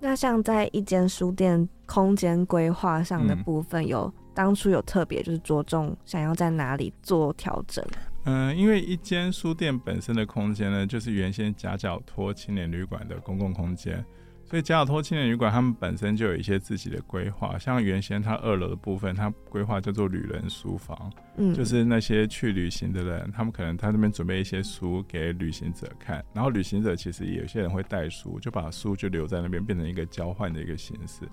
[0.00, 7.84] 那像在一间书店空间规划上的部分，有当初有特别就是着重想要在哪里做调整？
[8.24, 14.04] 嗯，因为一间书店本身的空间呢，就是原先夹角托青年旅馆的公共空间，
[14.44, 31.26] 所以夹角托青年旅馆他们本身就有一些自己的规划，像原先它二楼的部分，它规划叫做旅人书房，嗯，就是那些去旅行的人，他们可能他那边准备一些书给旅行者看，然后旅行者其实有些人会带书，就把书就留在那边，变成一个交换的一个形式，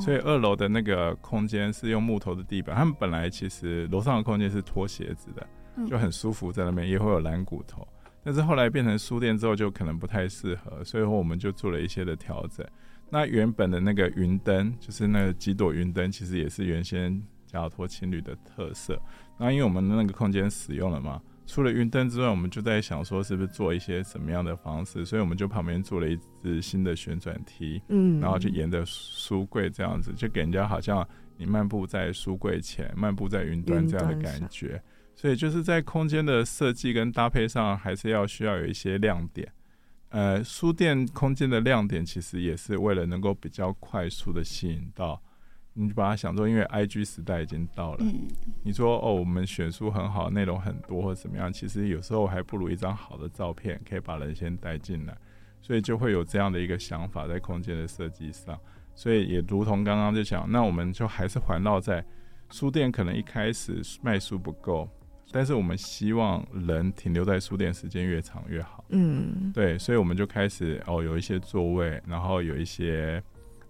[0.00, 5.46] 所以二楼的那个空间是用木头的地板，他们本来其实楼上的空间是脱鞋子的。
[5.88, 7.86] 就很舒服，在那边也会有蓝骨头，
[8.22, 12.66] 但是后来变成书店之后，就可能不太适合，所以说我们就做了一些的调整。
[13.10, 18.98] 那原本的那个云灯，就是那几朵云灯，其实也是原先加尔托情侣的特色。
[19.38, 31.06] 那因为我们的那个空间使用了嘛，除了云灯之外，我们就在想说是不是做一些什么样的方式，所以我们就旁边做了一只新的旋转梯，嗯，然后就沿着书柜这样子，就给人家好像
[31.36, 34.80] 你漫步在书柜前，漫步在云端这样的感觉。
[35.22, 39.48] 所以就是在空间的设计跟搭配上，还是要需要有一些亮点。
[40.08, 45.22] 呃，书店空间的亮点其实也是为了能够比较快速的吸引到
[45.74, 48.04] 你，把它想做，因为 I G 时代已经到了。
[48.64, 55.16] 你说哦，我们选书很好，内容很多或怎么样，其实有时候还不如一张好的照片，可以把人先带进来。
[55.60, 58.58] 所以就会有这样的一个想法在空间的设计上。
[58.96, 62.04] 所以也如同刚刚就讲，那我们就还是环绕在
[62.50, 64.90] 书店，可能一开始卖书不够，
[65.32, 68.84] 但是我们希望人停留在书店时间越长越好。
[68.90, 73.22] 嗯，对，所以我们就开始哦，有一些座位，然后有一些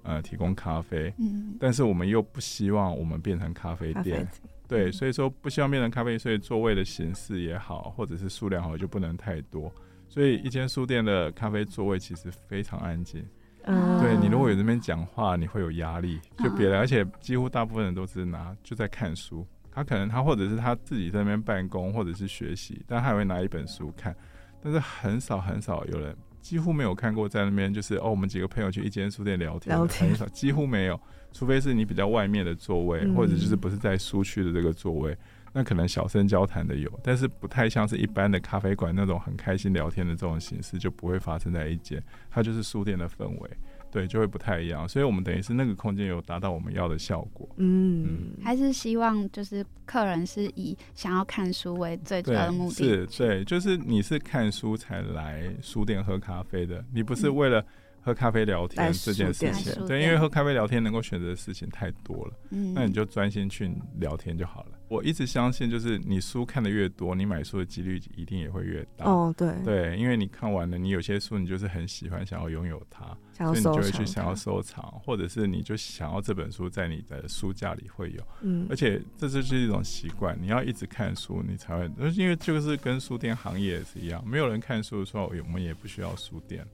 [0.03, 1.14] 呃提供咖啡。
[1.18, 4.29] 嗯，但是我们又不希望我们变成咖啡店。
[4.66, 9.72] 对，所以说不希望变成咖啡，所以座位的形式也好，或者是数量好，就不能太多。
[10.09, 13.25] 所以一间书店的咖啡座位其实非常安静。
[13.64, 24.14] 对你如果有这边讲话，你会有压力，就别人，而且几乎大部分人都是拿就在看书，他可能他或者是他自己在那边办公或者是学习，但他也会拿一本书看，
[24.61, 31.00] 但是很少很少有人，几乎没有看过在那边就是哦，我们几个朋友去一间书店聊天，很少，几乎没有，
[31.32, 35.16] 除非是你比较外面的座位，或者就是不是在书区的这个座位。
[35.54, 42.02] 那可能小声交谈的有，但是不太像是一般的咖啡馆那种很开心聊天的这种形式，就不会发生在一间。
[42.30, 43.50] 它就是书店的氛围，
[43.92, 44.88] 对，就会不太一样。
[44.88, 47.48] 所以，我们等于是那个空间有达到我们要的效果。
[47.59, 52.74] 嗯，还是希望就是客人是以想要看书为最主要的目的。
[52.74, 57.64] 是，对，就是你是看书才来书店喝咖啡的，你不是为了。
[58.05, 64.70] 喝咖啡聊天这件事情，对，因为喝咖啡聊天能够选择的事情太多了，嗯，那你就专心去聊天就好了。
[64.92, 69.07] 我一直相信，就是你书看的越多，你买书的几率一定也会越大。
[69.07, 73.07] 哦，对，对，因为你看完了，你有些书你就是很喜欢，想要拥有它，
[73.38, 86.66] 所以你就会去想要收藏，或者是你就想要这本书在你的书架里会有，嗯，而且这就是一种习惯，你要一直看书，你才会，因为就是跟书店行业也是一样，没有人看书的时候，我们也不需要书店。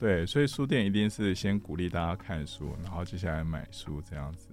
[0.00, 4.48] 对，所以书店一定是先鼓励大家看书，然后接下来买书这样子。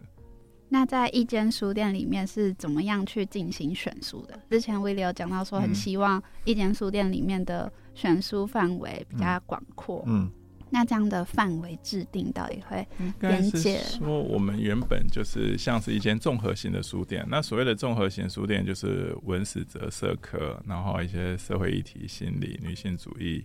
[0.70, 4.40] 那在一间书店里面是怎么样去进行选书的？
[4.50, 10.04] 之前威利有讲到说，很希望一间书店里面的选书范围比较广阔。
[10.06, 10.30] 嗯，
[10.70, 12.88] 那这样的范围制定到底会
[13.20, 13.80] 边界？
[13.80, 17.26] 说我们原本就是像是一间综合型的书店。
[17.28, 23.44] 那所谓的综合型书店，就是文史哲社科，然后一些社会议题、心理、女性主义，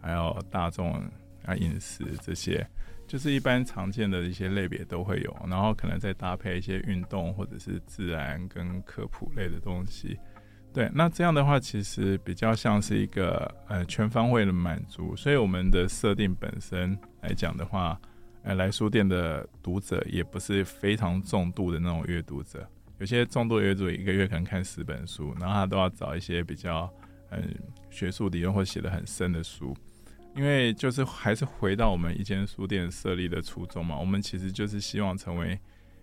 [0.00, 1.02] 还有大众。
[1.44, 2.64] 啊，饮食这些
[3.12, 10.18] 就是一般常见的一些类别都会有，然后可能再搭配一些运动或者是自然跟科普类的东西。
[10.72, 15.14] 对，那这样的话其实比较像是一个呃全方位的满足。
[15.14, 18.00] 所以我们的设定本身来讲的话，
[18.44, 22.66] 呃，来书店的读者也不是非常重度的那种阅读者，
[22.98, 26.90] 有些重度阅读一个月可能看十本书，然后他都要找一些比较
[27.28, 27.42] 嗯
[27.90, 29.76] 学术理论或写的很深的书。
[30.34, 35.58] 因为就是还是回到我们一间书店设立的初衷嘛，我们其实就是希望成为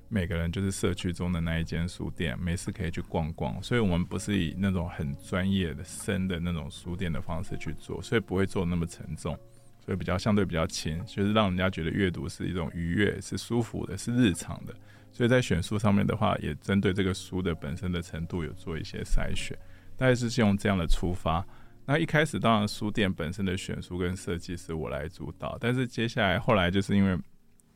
[0.07, 3.61] 每个人就是社区中的那一间书店，没事可以去逛逛。
[3.61, 9.37] 所以，我们不是以那种很专业的深的那种书店的方式去做，所以不会做那么沉重，
[9.83, 14.73] 所以比较相对比较轻，就是让人家觉得阅读是一种愉悦、是舒服的、是日常的。
[15.11, 19.57] 所以在选书上面的话，也针对这个书的本身的程度有做一些筛选，
[19.97, 21.43] 大概是用这样的出发。
[21.91, 27.17] 那一开始当然书店本身的选书跟设计是我来主导，但是接下来后来就是因为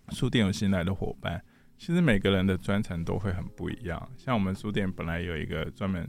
[0.09, 1.43] 书店有新来的伙伴，
[1.79, 4.07] 其实每个人的专长都会很不一样。
[4.15, 6.07] 像我们书店本来有一个专门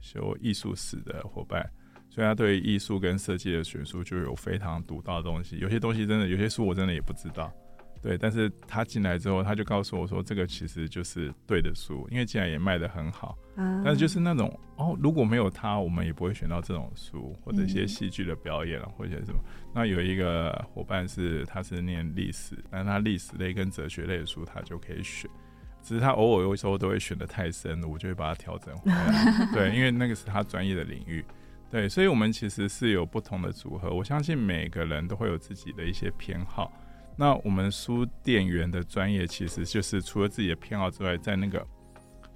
[0.00, 1.64] 修艺术史的伙伴，
[2.10, 5.56] 所以他对艺术跟设计的选书就有非常独到的东西。
[5.58, 7.54] 有些东西真的，有些书我真的也不知道。
[8.04, 13.34] 对，但是他进来之后，他就告诉我说，这个其实就是对的书，因为进来也卖的很好。
[13.56, 19.40] 但是就是那种哦，如果没有他，我们也不会选到这种书，或者一些戏剧的表演啊，或者什么。
[19.72, 25.30] 那有一个伙伴是，他是念历史，但他历史类跟哲学类的书他就可以选，
[25.82, 29.48] 只是他偶尔有时候都会选的太深了，我就会把它调整回来。
[29.54, 31.24] 对，因为那个是他专业的领域。
[31.70, 36.70] 对，所以我们其实是有不同的组合，我相信每个人都会有自己的一些偏好。
[37.16, 41.64] 那我们书店员的专业其实就是除了自己的偏好之外，在那个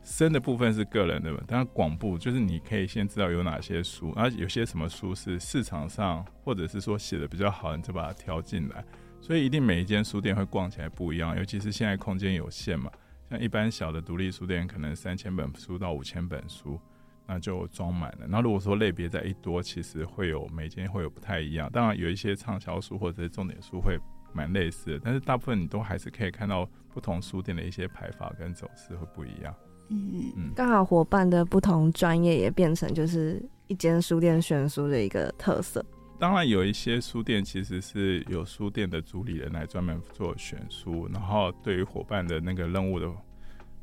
[0.05, 8.85] 深的部分是个人的嘛，当然广部就是你可以先知道有哪些书，然后有些什么书是市场上或者是说写的比较好，你就把它挑进来。
[9.21, 12.89] 所以一定每一间书店会逛起来不一样，尤其是现在空间有限嘛，
[13.29, 16.81] 像一般小的独立书店可能三千本书到五千本书，
[17.27, 18.27] 那就装满了。
[18.29, 21.69] 那如果说类别在一多，其实会有每间会有不太一样。
[21.73, 23.99] 当然有一些畅销书或者是重点书会。
[24.33, 29.55] 蛮类似的，但是大部分你都还是可以看到不同书店的一些排法跟走势会不一样。
[29.91, 35.85] 嗯嗯，刚好伙伴的不同专业也变成就是一间书店选书的一个特色。
[36.19, 43.09] 当然有一些书店其实是有书店的主理人来专门做选书，然后对于伙伴的那个任务的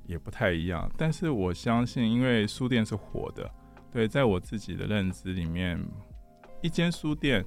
[0.06, 0.92] 也不太一样。
[0.98, 3.50] 但是我相信，因为书店是活的，
[3.92, 5.82] 对，在我自己的认知里面，
[6.62, 7.44] 一间书店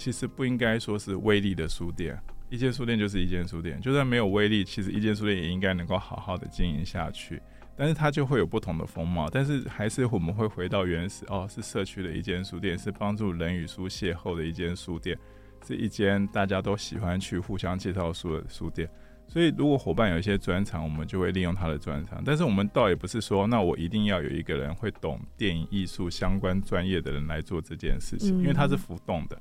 [0.00, 7.38] 其实不应该说是威力的书店，一间书店就是一间书店，就算没有威力，其实一间书店也应该能够好好的经营下去。
[7.76, 15.18] 但是它就会有不同的风貌，但是还是我们会回到原始哦，是社区的一间书店，是帮助人与书邂逅的一间书店，
[15.66, 18.88] 是一间大家都喜欢去互相介绍书的书店。
[19.28, 22.22] 所以如果伙伴有一些专长，我们就会利用他的专长。
[22.24, 29.40] 但是我们倒也不是说，那我一定要有一个人会懂电影艺术相关专业的人来做这件事情，因为它是浮动的，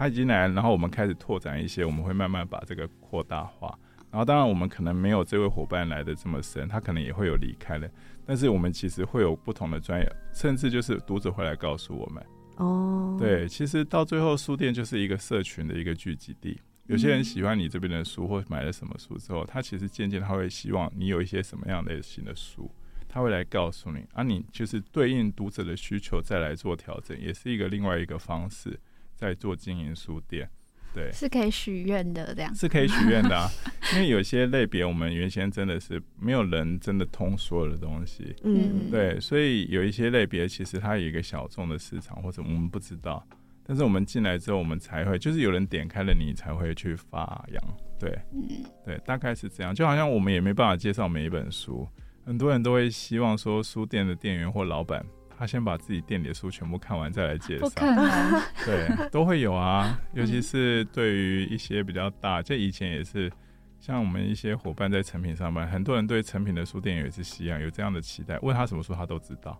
[0.00, 3.78] 他已经来，然后我们开始拓展一些，我们会慢慢把这个扩大化。
[4.10, 7.88] 然后，当然，我们可能没有这位伙伴来的这么深，他可能也会有离开的。
[8.24, 12.24] 但是，我们其实会有不同的专业，甚至就是读者会来告诉我们。
[12.56, 16.58] 哦，对，其实到最后，书店就是一个社群的一个聚集地。
[16.86, 22.70] 有些人喜欢你这边的书，或买了什么书之后，他其实渐渐他会希望你有一些什么样类型的书，
[23.06, 28.80] 他会来告诉你，啊，你就是对应读者的需求再来做调整，也是一个另外一个方式
[29.20, 30.48] 在做经营书店。
[30.92, 33.48] 对，是可以许愿的，这样是可以许愿的啊。
[33.94, 43.24] 因为有些类别，我们原先真的是没有人真的通所有的东西，嗯，对，所以有一些类别其实它有一个小众的市场，或者我们不知道。
[43.62, 47.62] 但是我们进来之后，我们才会就是有人点开了你，才会去发扬。
[47.96, 49.72] 对，嗯，对，大概是这样。
[49.72, 51.86] 就好像我们也没办法介绍每一本书，
[52.24, 55.06] 很多人都会希望说，书店的店员或老板。
[55.40, 57.66] 他先把自己店里的书全部看完，再来介绍。
[57.66, 58.42] 不可能。
[58.66, 63.32] 对，都会有啊，尤其是对于一些比较大，这以前也是，
[63.78, 69.58] 像我们一些伙伴在成品上班，很多人对成品的书店也是西洋，有这样的期待，问他什么书他都知道，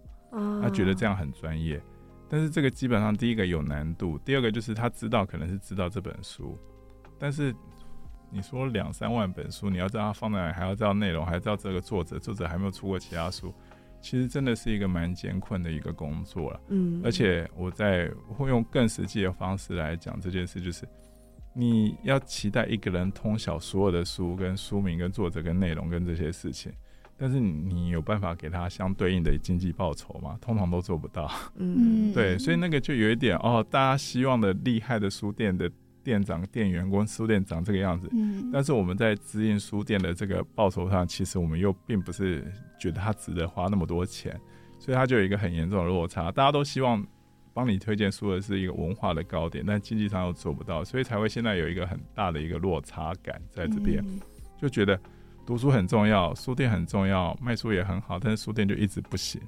[0.63, 1.83] 他觉得这样很专业。
[2.29, 6.59] 但是这个基本上第一个有难度，第二个就是他知道可能是知道这本书，
[7.19, 7.55] 但是
[8.31, 13.55] 你说两三万本书，你要知道它放在哪，还要知道内容，还要知道这个作者，作者还没有出过其他书。
[14.01, 20.87] 其实真的是一个蛮艰困的一个工作了，嗯，而且我在会用更实际的方式来讲这件事，就是
[21.55, 26.73] 你要期待一个人通晓所有的书、跟书名、跟作者、跟内容、跟这些事情，
[27.17, 30.39] 但是你有办法给他相对应的经济报酬吗？
[30.43, 35.71] 通常都做不到，嗯，对，所以那个就有一点哦，大家希望的厉害的书店的。
[36.03, 42.45] 店长、店员跟书店长这个样子，嗯，但是我们在直营书店的这个报酬上，其实我们又并不是
[42.79, 44.39] 觉得他值得花那么多钱，
[44.79, 46.31] 所以他就有一个很严重的落差。
[46.33, 47.07] 大家都希望
[47.53, 54.05] 帮你推荐书的是一个文化的高点，但经济上又做不到，所以才会现在有一个很大的一个落差感在这边，
[54.59, 54.99] 就觉得
[55.45, 59.41] 读书很重要，书店很重要，卖书也很好，但是书店就一直不行。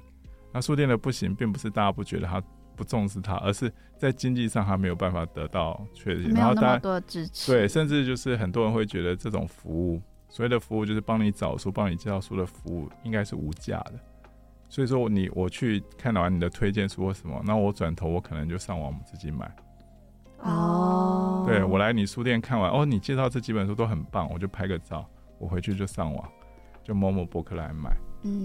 [0.51, 2.41] 那书店的不行，并不是大家不觉得它。
[2.75, 13.93] 不重视他，而是在经济上他没有办法得到确认，然后大家支持，对，甚至就是很多人会觉得这种服务，所谓的服务就是帮你找书、帮你介绍书的服务，应该是无价的。
[14.69, 19.49] 所以说，你我去看完你的推荐书或什么，那我转头我可能就上网自己买。
[20.39, 25.07] 哦，对我来你书店看完，哦，你介绍这几本书都很棒，我就拍个照，
[25.37, 26.27] 我回去就上网，
[26.83, 27.95] 就某某博客来买。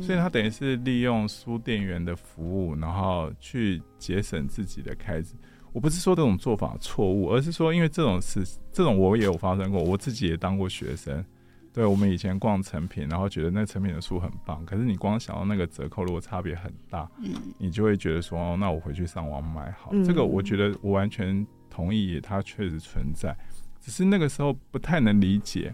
[0.02, 5.34] 所以，他等于是利用书店员的服务，然后去节省自己的开支。
[5.72, 9.80] 我不是说这种做法错误，而是说，因为这种事，这种我也有发生过。
[9.80, 11.24] 我自己也当过学生，
[11.72, 19.92] 对我们以前逛成品，然后觉得那成品的书很棒，可是你光想到那个折扣，如果差别很大，嗯，你就会觉得说，哦，那我回去上网买好。
[20.04, 23.36] 这个我觉得我完全同意，它确实存在，
[23.80, 25.72] 只是那个时候不太能理解，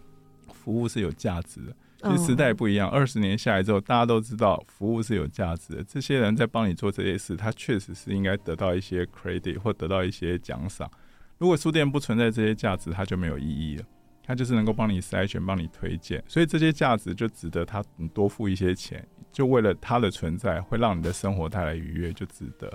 [0.52, 1.74] 服务是有价值的。
[2.04, 5.84] 其实时代不一样，二十年下来之后，大家都知道服务是有价值的。
[5.84, 10.90] 这些人在帮你做这些事，他确实是应该得到一些 credit 或得到一些奖赏。
[11.38, 13.84] 如果书店不存在这些价值，它就没有意义了。
[14.26, 22.72] 它就是能够帮你筛选、帮你推荐，所以这些价值就值得他你多付一些钱，就为了它的存在会让你的生活带来愉悦，就值得。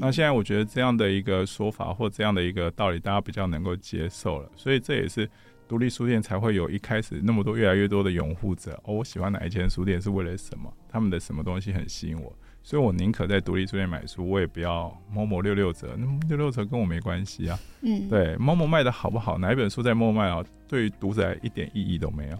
[0.00, 5.30] 那现在我觉得这样的一个说法或这样的一个道理，大家比较能够接受了，所以这也是。
[5.68, 8.94] 独立书店才会有一开始那么多越来越多的拥护者哦。
[8.94, 10.72] 我喜欢哪一间书店是为了什么？
[10.88, 15.94] 他们的什么东西很吸引我，所以我宁可在独立书店买书，我也不要某某六六折。
[15.98, 17.58] 那六六折跟我没关系啊。
[17.82, 19.36] 嗯，对，某某卖的好不好？
[19.36, 20.42] 哪一本书在某卖啊？
[20.66, 22.38] 对于读者一点意义都没有。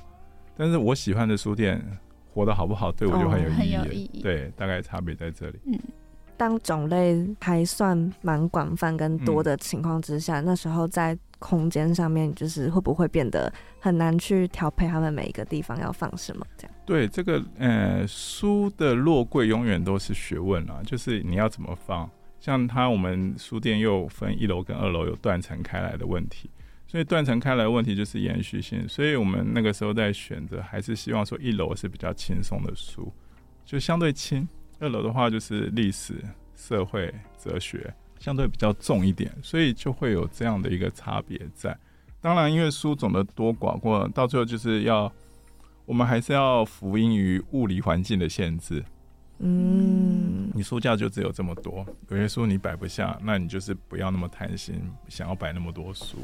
[0.57, 1.81] 但是我喜欢的书店
[2.33, 4.23] 活得好不好，对我就很有意义。
[4.23, 5.59] 对，大概差别在这里。
[5.67, 5.79] 嗯。
[6.39, 16.47] 当种类还算蛮广泛跟多的情况之下，那时候在空间上面，就是会不会变得很难去调配他们每一个地方要放什么？
[16.57, 22.09] 这样对这个呃书的落柜永远都是学问啊，就是你要怎么放。
[22.41, 26.49] 像它我们书店又分一楼跟二楼有断层开来的问题，
[26.87, 33.13] 所以断层开来的问题就是延续性，所以我们那个时候在选择，还是希望说一楼是比较轻松的书，
[33.65, 34.49] 就相对轻。
[34.81, 36.15] 二楼的话就是历史、
[36.55, 41.77] 社会、哲学，相对比较重一点，所以就会有这样的一个差别在。
[42.21, 45.13] 当然，因为书总的多寡过，到最后就是要
[45.85, 48.85] 我们还是要福音于物理环境的限制。
[49.41, 56.19] 嗯，你书架就只有这么多，有些书你摆不下，那你就是不要那么贪心，想要摆那么多书，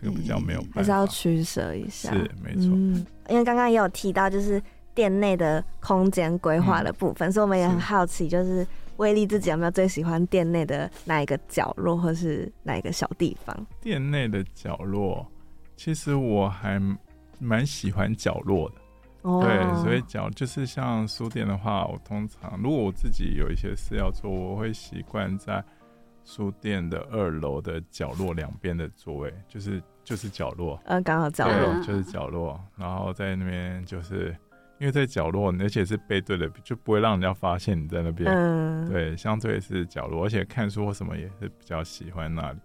[0.00, 2.12] 这个比较没有，还是要取舍一下。
[2.12, 4.60] 是没错，嗯因为刚刚也有提到，就是。
[4.96, 8.66] 店内的空间规划的部分，所以我们也很好奇，就是
[8.96, 13.54] 威力自己有没有最喜欢店内的哪一个角落，或是哪一个小地方？
[13.82, 15.24] 店内的角落，
[15.76, 16.80] 其实我还
[17.38, 18.76] 蛮喜欢角落的。
[19.20, 25.62] 哦对，所以角就是像书店的话，我通常如果我自己有一些事要做，我会习惯在
[26.24, 34.34] 书店的二楼的角落两边的座位，就是就是角落，嗯，刚好角落就是角落，然后在那边就是。
[34.78, 38.30] 因为在角落，而且是背对的，就不会让人家发现你在那边。
[38.30, 42.58] 嗯，对，相对是角落，而且看书或什么也是比较喜欢那里。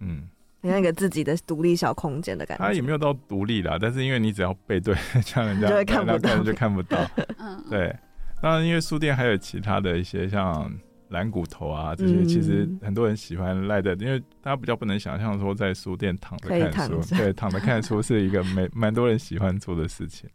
[0.00, 0.28] 嗯，
[0.62, 2.64] 你那个自己的独立小空间的感觉。
[2.64, 6.98] 它也没有到独立啦，但是因为你只要背对， 像人家 看不到，就看不到。
[7.38, 7.94] 嗯，对。
[8.40, 10.72] 当然，因为书店还有其他的一些像
[11.08, 20.30] 蓝骨头啊这些，其实很多人喜欢赖在，因为大家比较不能想象说在书店躺着看书，对，躺着看书是一个蛮蛮多人喜欢做的事情。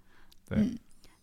[0.47, 0.57] 对。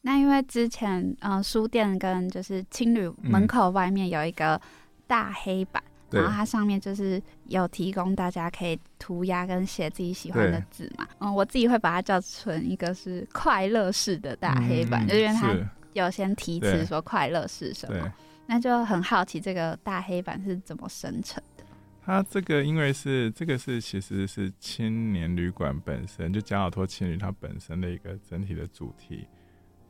[0.02, 4.58] 那因为之前，嗯，书店跟就是青旅门口外面有一个
[5.06, 11.06] 大黑板，然后它上面就是有提供大家可以涂鸦跟写自己喜欢的字嘛。
[11.18, 15.54] 嗯，我自己会把它叫成一个是快乐式的大黑板，就因为它
[15.92, 18.12] 有先提词说快乐是什么。
[18.46, 21.64] 那就很好奇这个大黑板是怎么生成的？
[22.02, 29.28] 它这个因为是这个是其实是青年旅馆本身就加尔托青旅它本身的一个整体的主题。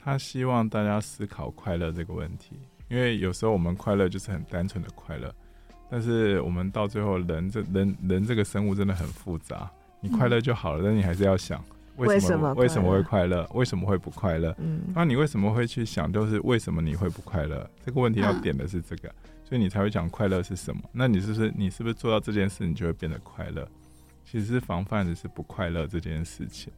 [0.03, 5.33] 他希望大家思考快乐这个问题，因为有时候我们快乐就是很单纯的快乐，
[5.91, 9.71] 但是我们到最后人这人人这个生物真的很复杂。
[10.01, 11.63] 你快乐就好了，但你还是要想
[11.97, 14.55] 为什么为什么会快乐，为什么会不快乐？
[14.59, 17.69] 嗯，那你为什么会去想，就是为什么你会不快乐？
[17.85, 20.83] 这个问题要点的是这个， 所以你才会讲快乐是什么？
[20.91, 23.69] 那你是不是你是不是做到这件事，你就会变得快乐？
[24.25, 26.73] 其实是防范的是不快乐这件事情。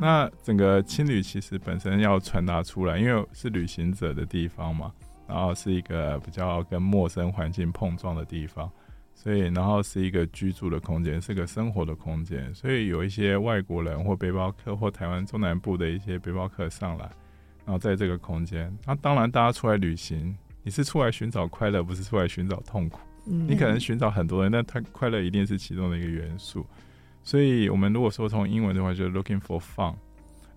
[0.00, 4.92] 那整个青旅其实本身要传达出来，因为是旅行者的地方嘛，
[5.28, 8.70] 然后是一个比较跟陌生环境碰撞的地方，
[9.14, 17.04] 所以然后是一个居住的空间，是个生活的空间，所以有一些外国人或背包客或台湾中南部的一些背包客上来，
[17.64, 26.66] 然后在这个空间，那当然大家出来旅行，你是出来寻找快乐，不是出来寻找痛苦，你可能寻找很多人，但他快乐一定是其中的一个元素。
[27.22, 29.94] 所以，我们如果说从英文的话，就是 looking for fun。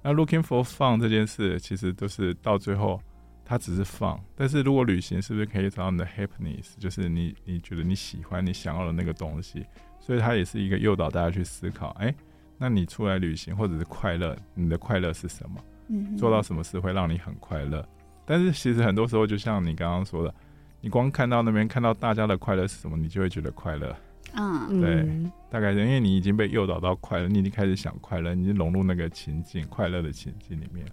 [0.01, 3.01] 那 looking for fun 这件事，其实都是到最后，
[3.45, 4.19] 它只是 fun。
[4.35, 6.73] 但是如果旅行，是不是可以找到你的 happiness？
[6.79, 9.65] 就是你你觉得你喜欢、你想要的那个东西。
[9.99, 12.13] 所以它也是一个诱导大家去思考：哎，
[12.57, 15.63] 那你出来旅行或者是快乐，你的快乐是什么？
[15.87, 17.85] 嗯，做到什么事会让你很快乐？
[18.25, 20.33] 但是其实很多时候，就像你刚刚说的，
[20.81, 23.95] 你光看到那边看到大家的快乐是什么，你就会觉得快乐。
[24.35, 30.83] 嗯，对，大概是因为你已经被诱导到快乐，你已经开始想快乐，你已经融入那个情境，快乐的情境里面。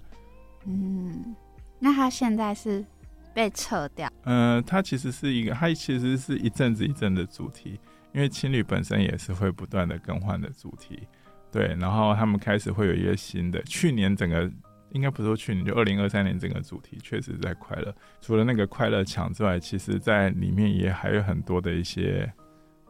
[0.66, 1.34] 嗯，
[1.78, 2.84] 那他现在是
[3.32, 4.12] 被撤掉？
[4.24, 7.80] 嗯，它其实是一个，它其实是一阵子一阵的主题，
[8.12, 11.08] 因为情侣本身也是会不断的更换的主题。
[11.50, 13.62] 对，然后他们开始会有一些新的。
[13.62, 14.52] 去年整个
[14.90, 17.94] 应该不是说去年，就二零二三年整个主题确实在快乐。
[18.20, 22.30] 除了那个快乐墙之外，其实在里面也还有很多的一些。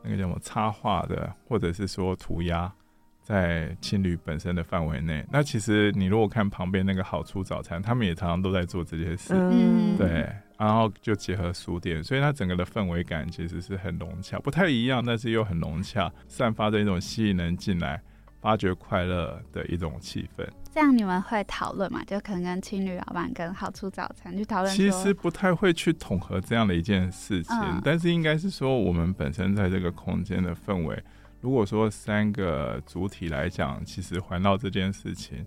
[0.03, 2.73] 那个叫什么插画的，或者是说涂鸦，
[3.23, 5.25] 在青旅本身的范围内。
[5.31, 9.35] 那其实你如果看旁边那个好处早餐，他们也常常都在做这些事，
[9.97, 10.29] 对。
[10.59, 17.99] 然后就结合书店，所以它整个的氛围感其实是很融洽，不太一样，但是又很融洽，散发着一种吸引人进来。
[18.41, 22.03] 发掘快乐的一种气氛，这样你们会讨论嘛？
[22.05, 24.75] 就可能跟青旅老板跟好处早餐去讨论。
[24.75, 31.03] 其实不太会去统合这样的一件事情，但是应该是说我们本身在这个空间的氛围，
[31.41, 35.45] 如果说三个主体来讲，其实环绕这件事情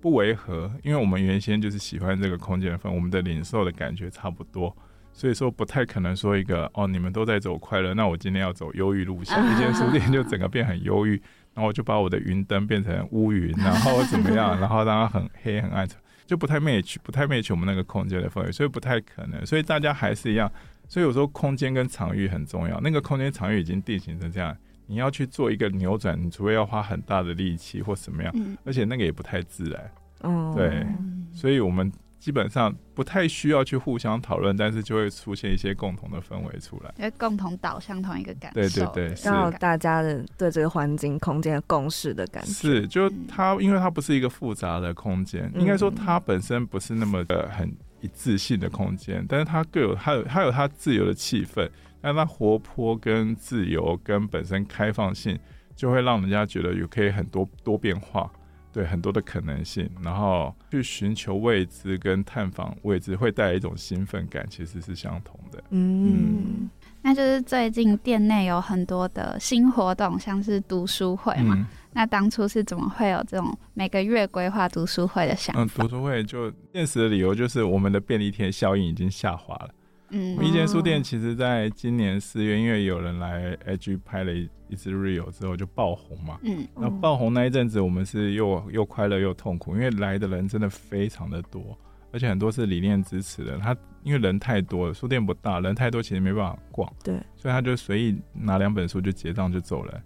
[0.00, 4.76] 不违和，因为我们原先就是喜欢这个空间的氛，我们的领受的感觉差不多，
[5.12, 11.20] 所以说不太可能说一个哦，你们都在走快乐，那我今天要走忧郁路线，一间书店就整个变很忧郁，
[11.56, 15.88] 然后我就把我的云灯变成乌云，然后怎么样， 然后让它很黑很暗，
[16.26, 19.44] 就不太 match，不太 match 我们那个空间的氛围，所以不太可能。
[19.46, 20.52] 所以大家还是一样，
[20.86, 22.78] 所以有时候空间跟场域很重要。
[22.82, 24.54] 那个空间场域已经定型成这样，
[24.86, 29.90] 你要去做一个扭转，你除非要花很大的力气或什么样，而且那个也不太自然。
[30.20, 30.86] 哦，对，
[31.32, 31.90] 所以我们。
[32.26, 42.50] 基本上不太需要去互相讨论，但是就会出现一些共同的氛围出来，因为共同导向同一个感受，对对对，刚好大家的对这个环境空间的共识的感觉。
[42.50, 51.70] 是，就它因为它不是一个复杂的空间，应该说它本身不是那么的很一致性的空间，但是它各有它有它有它自由的气氛，
[52.00, 55.38] 但它活泼跟自由跟本身开放性，
[55.76, 58.28] 就会让人家觉得有可以很多多变化。
[58.76, 65.64] 对很多的可能性，然后去寻求未知跟探访未知，会带来一种兴奋感，其实是相同的。
[65.70, 66.68] 嗯，
[67.00, 71.66] 那就是最近店内有很多的新活动，像是读书会嘛。
[71.94, 75.82] 那当初是怎么会有这种每个月规划读书会的想法？
[75.82, 79.70] 嗯，读书会就现实的理由就是我们的便利贴效应已经下滑了。
[80.10, 86.38] 嗯，一间书店其实在今年四月，因为有人来 IG 拍了一一支 real 之后就爆红嘛。
[86.44, 91.76] 嗯，那爆红那一阵子，我们是又又快乐又痛苦，因为来的人真的非常的多，
[92.12, 93.58] 而且很多是理念支持的。
[93.58, 96.92] 他因为人太多了，书店不大，人太多其实没办法逛。
[97.02, 100.02] 对，所以他就随意拿两本书就结账就走了，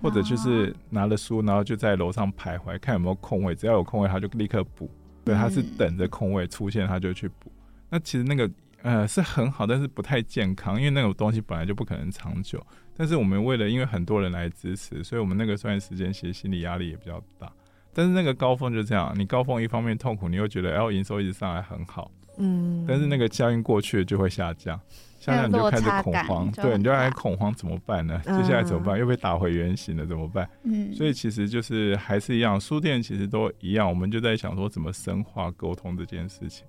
[0.00, 4.88] 或者就是拿了书，然后就在楼上徘徊，看有没有空位，只要有空位他就立刻补。
[5.24, 7.50] 对，他是等着空位出现他就去补。
[7.88, 8.48] 那其实那个。
[8.82, 12.64] 呃，是很好，但是不太健康，因为那种东西本来就不可能长久。
[12.96, 17.50] 但是我们为了因为很多人来支持，所以我们那个算时间其实心理压力也比较大。
[17.92, 24.78] 但是那个高峰就这样，你高峰一方面痛苦，你又觉得哎，营收一直上来很好，嗯，但是那个效应过去了就会下降，
[25.18, 28.20] 下降你就开始恐慌，对，你就开始恐慌怎么办呢？
[28.24, 28.98] 接下来怎么办？
[28.98, 30.48] 又被打回原形了怎么办？
[30.62, 36.64] 嗯，所以其实就是还是一样，书店其实都一样，我们就在想说怎么深化沟通这件事情。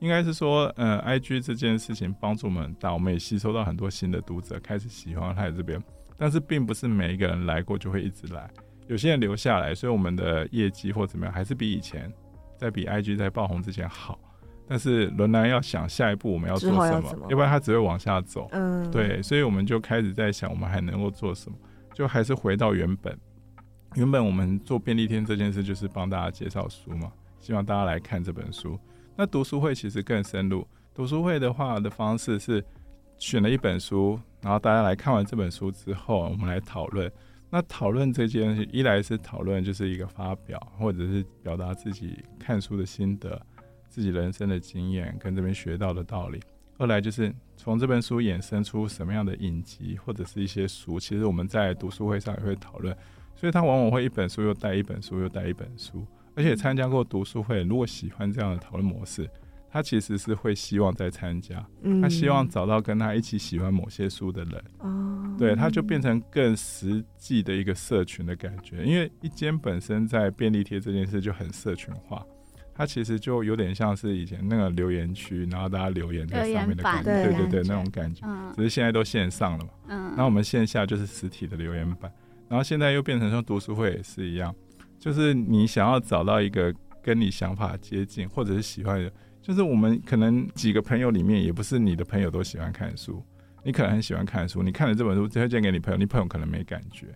[0.00, 5.82] 应该是说，嗯，I G 这件事情帮助我们很大，我们也吸收到很多新的读者，开始喜欢来这边。
[6.16, 8.50] 但是，并不是每一个人来过就会一直来，
[8.86, 12.12] 有些人留下来，所以我们的业绩或怎么样，还是比以前，
[12.56, 14.18] 在比 I G 在爆红之前好。
[14.70, 18.48] 但是，仍然要想下一步我们要做什么，要不然它只会往下走。
[18.52, 21.56] 嗯，对，所以我们就开始在想，我们还能够做什么？
[21.94, 23.18] 就还是回到原本，
[23.94, 28.78] 原本我们做便利贴这件事，就是帮大家介绍书嘛，希望大家来看这本书。
[29.20, 30.64] 那读书会其实更深入。
[30.94, 32.64] 读书会的话的方式是
[33.18, 37.10] 选了一本书，然后大家来看完这本书之后，我们来讨论。
[37.50, 43.44] 那讨论这件事，一来是讨论就是一个发表，或者是表达自己看书的心得、
[43.88, 46.38] 自己人生的经验跟这边学到的道理；
[46.76, 52.96] 二来就是从这本书衍生出什么样的影集或者是一些书，其实我们在读书会上也会讨论。
[53.34, 56.06] 所以他往往会一本书又带一本书又带一本书。
[56.38, 59.28] 而且参加过读书会，如果喜欢这样的讨论模式，
[59.68, 61.66] 他其实是会希望再参加。
[62.00, 64.64] 他希望找到跟他一起喜欢某些书的人。
[64.78, 68.84] 哦，对，他就变成更实际的一个社群的感觉。
[68.84, 72.24] 因为一间本身在便利贴这件事就很社群化，
[72.72, 77.24] 它其实就有点像是以前那个留言区，然后大家留言在上面的感觉。
[77.24, 78.24] 对对对，那种感觉。
[78.54, 79.70] 只是现在都线上了嘛。
[79.88, 80.14] 嗯。
[80.16, 82.08] 那我们线下就是实体的留言板，
[82.48, 84.54] 然后现在又变成说读书会也是一样。
[84.98, 93.22] 就是你想要找到一个跟你想法接近，或者是喜欢的，就是我们可能几个朋友里面，也不是你的朋友都喜欢看书，
[93.64, 97.06] 你可能很喜欢看书，你看了这本书推荐给你朋友，你朋友可能没感觉，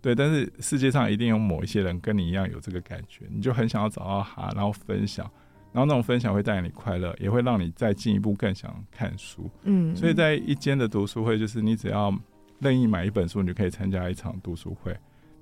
[0.00, 5.28] 对，但是世界上一定有某一些人跟你一样有这个感觉，你就很想要找到他，然后分享，
[5.72, 12.16] 然后那种分享会带给你快乐，也会让你再进一步更想看书，嗯，所以在一间的读书会，就是你只要
[12.60, 14.96] 任意买一本书，你就可以参加一场读书会。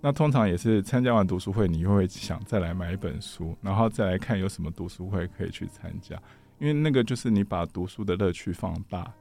[0.05, 6.20] 那通常也是参加完读书会，你又会想再来买一本书，然后再来看有什么读书会可以去参加，
[6.59, 9.14] 因为那个就是你把读书的乐趣放大，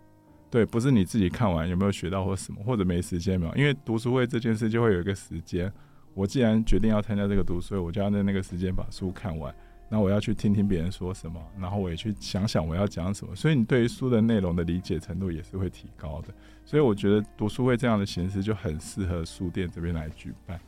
[0.50, 5.72] 对，不是你自己看完有没有学到或什么，或者没时间没有，因为读书会这件事就会有一个时间，
[6.16, 9.54] 我既然决定要参加这个读书会，我就要在那个时间把书看完，
[9.88, 16.34] 那我要去听听别人说什么，然后我也去想想我要讲什么，所以你对于书的内容的理解程度也是会提高的，
[16.66, 20.60] 所以我觉得读书会这样的形式就很适合书店这边来举办。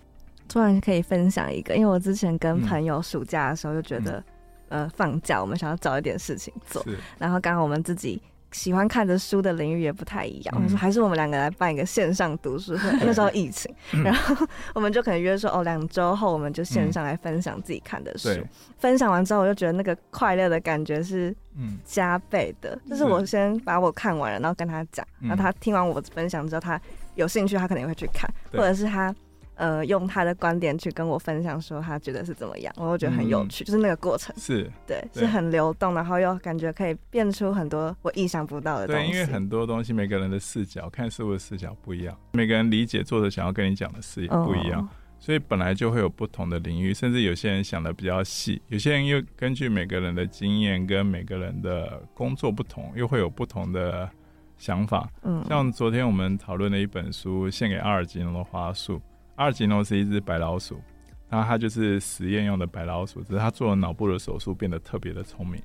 [0.54, 4.24] 突然可以分享一个，因为我之前跟朋友暑假的时候就觉得，
[4.70, 6.86] 呃，放假我们想要找一点事情做，
[7.18, 10.62] 然后刚好我们自己喜欢看的书的领域也不太一样。
[10.64, 12.92] 我说还是我们两个来办一个线上读书会。
[13.02, 13.74] 那时候疫情，
[14.04, 14.46] 然后
[14.76, 18.30] 我们就可能约说哦，两周后我们就线上来分享自己看的书。
[18.78, 21.36] 分享完之后，我就觉得那个快乐的感觉是
[21.84, 22.78] 加倍的。
[22.88, 26.80] 就是我先把我看完了，然后跟他讲，然后他听完我分享之后，他
[27.16, 29.12] 有兴趣，他可能也会去看，或者是他。
[29.56, 34.36] 呃，用他的观点去跟我分享，说他觉得是怎么样，我会觉得很有趣，就是那个过程。
[34.38, 34.70] 是。
[34.88, 39.02] 对，是很流动，然后又感觉可以变出很多我意想不到的东西。
[39.04, 44.90] 对，因为很多东西每个人的视角看事物的视角不一样，每个人理解作者想要跟你讲的事也不一样，
[45.20, 54.10] 所以本来就会有不同的领域，甚至有些人想的比较细，有些人又根据每个人的经验跟每个人的工作不同，又会有不同的
[54.58, 55.08] 想法。
[55.22, 58.98] 嗯，像昨天我们讨论的一本书《献给阿尔吉诺的花束》。
[59.36, 60.82] 阿尔吉诺是一只白老鼠，
[61.30, 65.62] 然后它就是实验用的白老鼠，只是它做了脑部的手术，变得特别的聪明。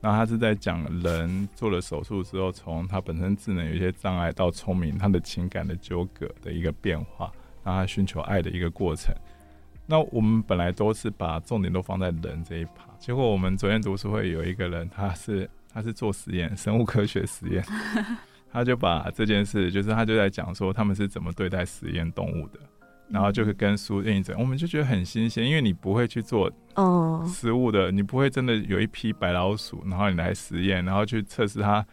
[0.00, 7.30] 然后它是在讲人做了手术之后，从他本身智能有一些障碍到聪明，他的情感的纠葛的一个变化，
[7.62, 9.14] 让他寻求爱的一个过程。
[9.84, 17.62] 那我们本来都是把重点都放在人这一趴，结果我们昨天读书会有一个人，他是他是做实验，生物科学实验，
[18.50, 22.60] 他就把这件事，就是他就在讲说他们是怎么对待实验动物的。
[23.10, 31.84] 然后就是跟书印证，我们就觉得很新鲜，因为你不会去做哦食物的，你不会真的有一批白老鼠，然后你来实验，然后去测试它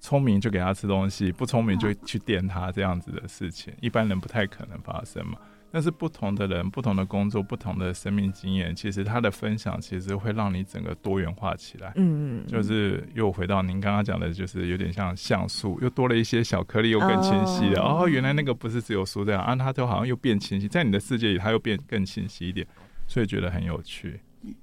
[0.00, 5.38] 聪明就给它吃东西，不聪明就去电它这样子的事情，一般人不太可能发生嘛。
[5.76, 11.92] 但是不同的人、不同的工作、不同的生命经验，其实他的分享其实会让你整个多元化起来。
[11.96, 17.82] 嗯嗯，就是又回到您刚刚讲的，就是有点像像素，又多了一些小颗粒，又更清晰了。
[17.82, 22.66] 哦，原来那个不是只有书这样啊，它就好像又变清晰，在你的世界里，它又变更清晰一点，
[23.06, 24.18] 所以觉得很有趣。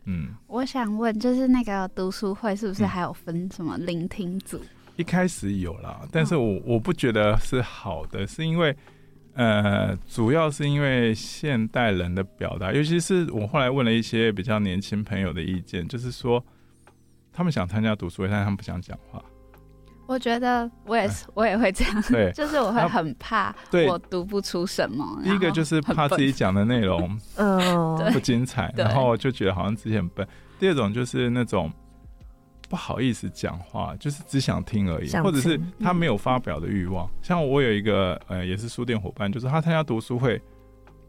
[0.05, 4.59] 嗯，我想问，就是那个读书会是不是还有分什么聆听组？
[4.95, 8.75] 一开始有啦，但是我我不觉得是好的，是因为。
[9.35, 16.43] 呃，主要是因为现代人的表达，尤其是我后来问了一些比较年轻朋友的意见，就是说
[17.31, 19.23] 他们想参加读书会，但他们不想讲话。
[20.05, 23.55] 我觉得我也是，我也会这样，对， 就是我会很怕，
[23.87, 25.19] 我读不出什么。
[25.23, 30.27] 第一个就是怕自己讲的内容 嗯，不精彩，然后就觉得好像自己很笨。
[30.59, 31.71] 第二种就是那种。
[32.69, 37.09] 不好意思讲话，就是只想听而已，或者是他没有发表的欲望。
[37.21, 40.41] 像我有一个呃，也是书店伙伴，就是他参加读书会，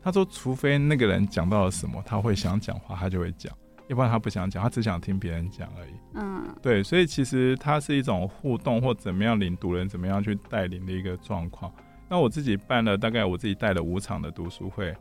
[0.03, 3.51] 他说除非那个人讲到了什么，他会想讲话，他就会讲；，
[3.89, 5.91] 要不然他不想讲，他只想听别人讲而已。
[6.15, 11.73] 嗯，对，所以其实它是一种互动或怎么样领读人怎么样去带领的一个状况。
[12.09, 14.95] 那我自己办了大概我自己带了五场的读书会，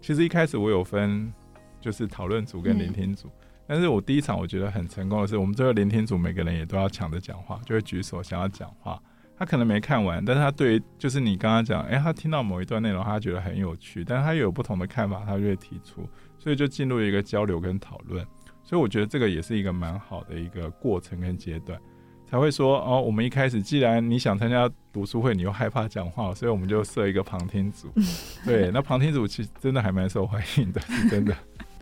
[0.00, 1.30] 其实一开始我有分
[1.80, 3.30] 就是讨论组跟聆听组。
[3.68, 8.98] 但是我第一场我觉得很成功的是，我们这个聆听组每个人也都要抢着讲话，就会举手想要讲话。
[9.38, 16.08] 他可能没看完，但是他对于就是你刚刚讲，哎，他听到某一段内容，他觉得很有趣，但是他又有不同的看法，他就会提出，
[16.38, 18.26] 所以就进入一个交流跟讨论。
[18.64, 21.78] 所以我觉得这个也是一个蛮好的一个过程跟阶段，
[22.26, 27.92] 才会说哦，我们一开始既然你想参加读书会，你又害怕讲话，所以我们就设一个旁听组。
[28.44, 31.36] 对，那旁听组其实真的还蛮受欢迎的，是真的。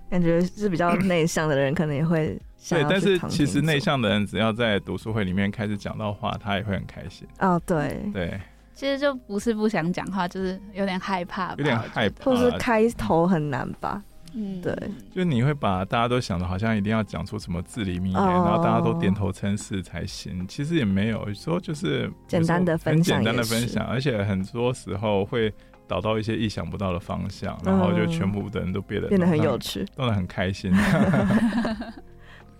[0.09, 2.39] 感觉是比较内向的人，可能也会
[2.69, 2.85] 对。
[2.89, 7.27] 但是其实内向的人，只要在读书会里面开始讲到话，他也会很开心。
[7.41, 8.41] 哦，对对。
[8.75, 14.03] 其实就不是不想讲话，就是有点害怕，有点害怕，或是开头很难吧。
[14.35, 14.77] 嗯，对。
[15.15, 20.47] 就你会把大家都想的好像一定要讲出什么至理名言，然后大家都点头称是才行。
[20.47, 25.53] 其实也没有，说就是简单的分享，简单的分享，而且很多时候会。
[25.87, 30.73] 导到一些意想不到的方向，然后就全部的人都变得变得很有趣，弄得很开心。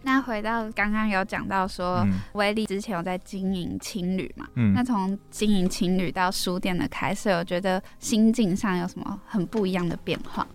[0.03, 4.47] 那回到刚刚有讲到说，威力之前有在经营青旅嘛？
[4.55, 10.47] 嗯，那从经营青旅到书店的开设，我觉得心境上有什么很不一样的变化？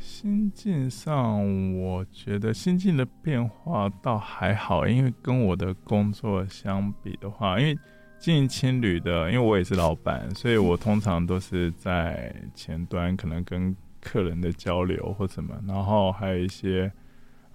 [0.00, 7.78] 心境上，我觉得心境的变化倒还好，因为跟我的工作相比的话，因为。
[8.18, 16.90] 经营青旅的，因为我也是老板，所以我通常都是在前端，可能跟客人的交流或什么，然后还有一些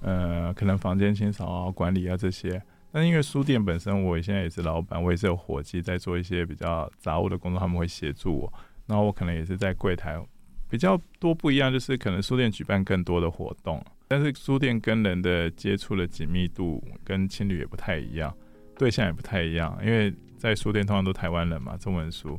[0.01, 2.61] 呃，可能房间清扫啊、管理啊这些。
[2.91, 8.53] 但因为书店本身，我现在也是老板，我也是有伙计在做一些比较杂物的工作，他们会协助我。
[8.85, 10.21] 然后我可能也是在柜台
[10.69, 18.33] 比较多不一样，就是可能书店举办更多的活动，但是书店跟人的接触的紧密度跟青旅也不太一样，
[18.77, 20.13] 对象也不太一样，因为。
[20.41, 22.31] 在书店通常都台湾人嘛，中文书；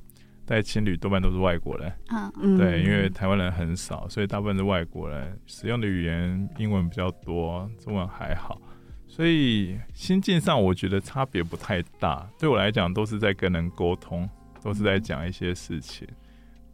[0.45, 1.93] 带情侣多半都是外国人。
[2.09, 8.61] 嗯，对，因为台湾人很少，所以大部分是外国人，使用的语言英文比较多，中文还好。
[9.07, 12.29] 所以心境上我觉得差别不太大。
[12.41, 14.29] 对我来讲，都是在跟人沟通，
[14.61, 16.05] 都是在讲一些事情。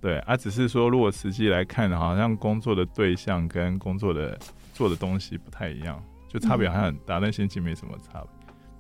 [0.01, 4.39] 对，啊，只是说如果实际来看，好像工作的对象跟工作的
[4.72, 8.38] 做的东西不太一样，就差别好像很大，但心情没什么差别。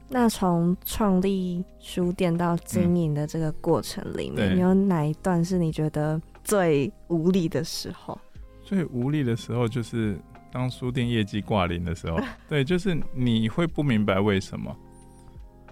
[0.08, 8.18] 那从创立书店到经营的这个过程里面，有哪一段是你觉得最无力的时候？
[8.62, 10.18] 最无力的时候就是
[10.50, 12.18] 当书店业绩挂零的时候。
[12.48, 14.74] 对，就是你会不明白为什么。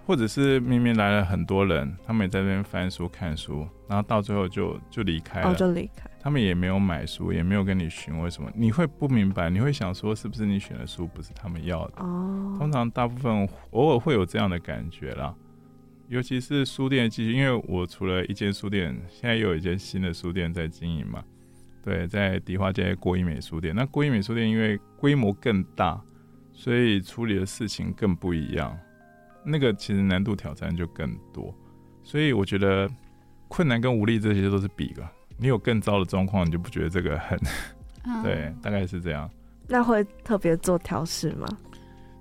[0.05, 6.09] 或者是明明来了很多人，他们也在那边翻书看书，然后到最后就就离开了，就离开。
[6.27, 12.03] 他们也没有买书，也没有跟你询问什么，你会不明白，你会想说是不是你选的书不是他们要的？
[12.03, 12.53] 哦。
[12.59, 15.33] 通常大部分偶尔会有这样的感觉啦，
[16.09, 21.23] 尤其是书店继续，因为我除了一间书店，现在又有一间新的书店在经营嘛。
[21.81, 23.73] 对，在迪化街国一美书店。
[23.73, 25.97] 那国一美书店因为规模更大，
[26.51, 28.77] 所以处理的事情更不一样。
[29.45, 31.55] 那个其实难度挑战就更多，
[32.03, 32.89] 所以我觉得
[33.47, 35.07] 困难跟无力这些都是比个。
[35.37, 37.39] 你有更糟的状况，你就不觉得这个很
[38.23, 39.29] 对，大概是这样。
[39.67, 41.47] 那会特别做调试吗？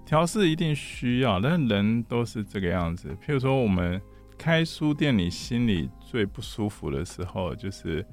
[0.05, 3.09] 调试一定需要，但是人都是这个样子。
[3.25, 4.01] 譬如说，我们
[4.37, 8.05] 开书店，你心里最不舒服的时候，就是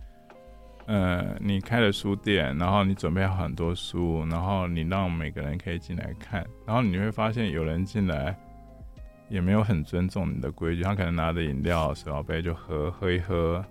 [0.86, 8.38] 呃，你开了书店，然后你准备好很多书，然后你让每个人可以进来看，然后你会发现有人进来。
[9.30, 13.66] 也没有很尊重你的规矩，他可能拿着饮料手摇杯就喝喝一喝，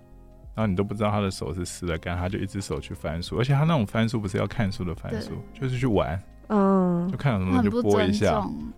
[0.55, 8.33] 然后你都不知道他的手是湿的干，他就一只手去翻书，而且他那种翻书不是要看书的翻书，就是去玩，嗯，就看到什么就拨一下，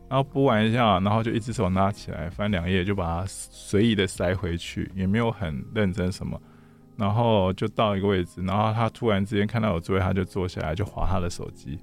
[0.08, 6.40] 然后拨完一下，然后就一只手拿起来翻两页，就把它随意的塞回去，也没有很认真什么，
[6.96, 11.78] 然后就到一个位置，然后他突然之间看到有座位，他就坐下来就划他的手机，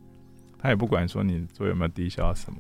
[0.59, 2.59] 他也不管说你座位有没有低消什么。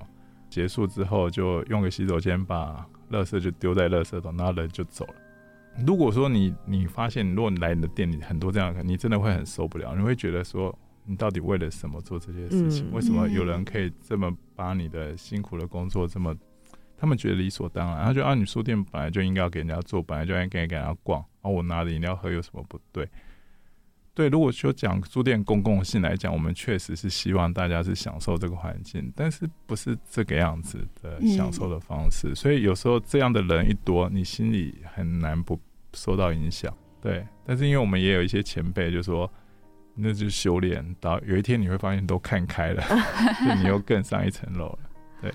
[0.50, 5.14] 结束之后，就用个洗手间把垃圾就丢在垃圾桶，然后人就走了。
[5.86, 9.94] 如果说你你发现，如果你来你的店里很多这样的，你真的会很受不了。
[9.96, 12.92] 你会觉得说，你到底为了什么做这些事情？
[12.92, 16.36] 为什么有人可以这么把你的辛苦的工作这么，
[16.96, 18.04] 他们觉得理所当然？
[18.04, 23.08] 他觉得啊，你书店本来就应该要给人家做，本来就应该给人家逛，啊我拿着饮料喝有什么不对？
[24.14, 32.34] 对，如果说讲书店公共性来讲，我们确实是希望大家是享受这个环境，但是不是这个样子的享受的方式。
[32.34, 35.58] 所以有时候这样的人一多，你心里很难不
[35.94, 36.70] 受到影响。
[37.00, 39.32] 对，但是因为我们也有一些前辈就说，
[39.94, 42.82] 那就是修炼到有一天你会发现都看开了，
[43.44, 44.78] 就你又更上一层楼了。
[45.22, 45.32] 对。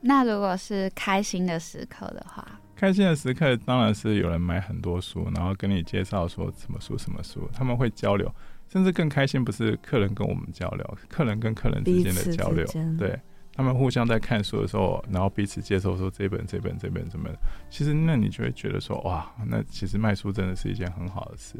[0.00, 2.60] 那如果是开心的时刻的话？
[2.76, 8.30] 开心的时刻当然是有人买很多书，然后跟你介绍说什么书什么书，他们会交流，
[8.68, 12.66] 甚至更开心不是客人跟我们交流，客人跟客人之间的交流，
[12.98, 13.18] 对
[13.54, 17.30] 他们互相在看书的时候，然后彼此接受说这本这本这本什么，
[17.70, 21.56] 其实那你就会觉得说哇，那其实卖书真的是一件很好的事。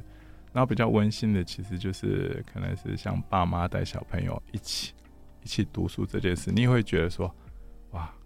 [0.53, 4.93] 然后比较温馨的，其实就是可能是像爸妈带小朋友一起
[5.43, 7.35] 一起读书这件事，你会觉得说哇。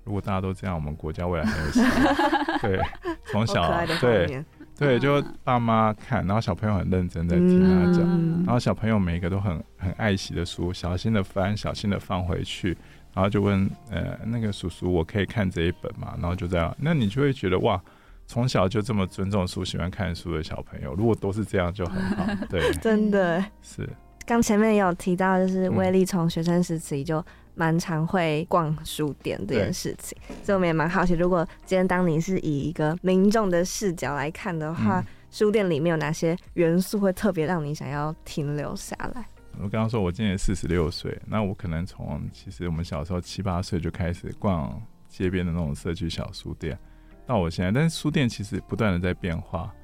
[0.08, 1.90] 如果大家都这样，我们国家未来很有希望。
[2.62, 2.80] 对，
[3.26, 4.42] 从小对
[4.74, 8.08] 对，就爸妈看，然后小朋友很认真在听他讲，
[8.46, 12.68] 然后小朋友每一个都很很爱惜的书，小心的翻，小心的放回去，
[13.12, 16.14] 然后就问呃那个叔叔，我可以看这一本吗？
[16.18, 17.78] 然后就这样，那你就会觉得哇，
[18.26, 22.24] 从小就这么尊重书、喜欢看书的小朋友，如果都是这样就很好。
[22.48, 23.86] 对，真的是。
[24.24, 27.22] 刚前面有提到，就是威力从学生时期就。
[27.58, 39.26] 蛮常会逛书店这件事情，所以我们也蛮好奇，如果今天当你是以一个民众的视角来看的话，书店里面有哪些元素会特别让你想要停留下来？
[39.54, 46.78] 我刚刚说我今年四十六岁，那我可能从其实我们小时候七八岁就开始逛街边的那种社区小书店，
[47.26, 49.74] 到我现在，但是书店其实不断的在变化。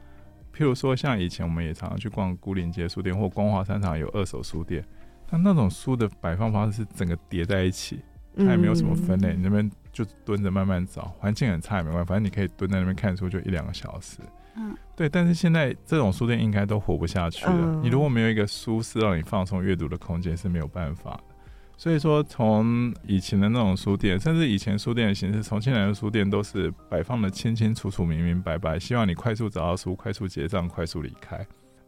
[0.56, 4.84] 譬如说，像以前我们也常常去逛孤林街书店或光华商场有二手书店。
[5.30, 8.00] 那那种书的摆放方式是整个叠在一起，
[8.36, 14.18] 它也没有什么分类，你那边就蹲着慢慢找，环境很差也没关系，反正你可以蹲在那边看书就一两个小时。
[14.56, 15.08] 嗯，对。
[15.08, 17.80] 但是现在这种书店应该都活不下去了。
[17.82, 21.34] 你如果没有一个舒适让你放松阅读的空间是没有办法的。
[21.76, 31.44] 所以说，从以前的那种书店，甚至以前书店的形式，重庆来的书店都是摆放的清清楚楚、明明白白，希望你快速找到书、快速结账、快速离开。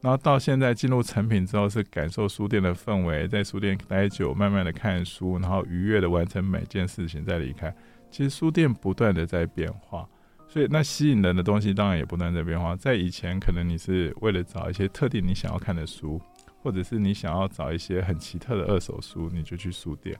[0.06, 7.74] 然后到现在进入成品之后，是感受书店的氛围，在书店待久，慢慢的看书，然后愉悦的完成每件事情再离开。
[8.08, 10.08] 其实书店不断的在变化，
[10.46, 12.76] 所以那吸引人的东西当然也不断在变化。
[12.76, 16.22] 在以前，可能你是为了找一些特定你想要看的书，
[16.62, 20.16] 或者是你想要找一些很奇特的二手书，你就去书店。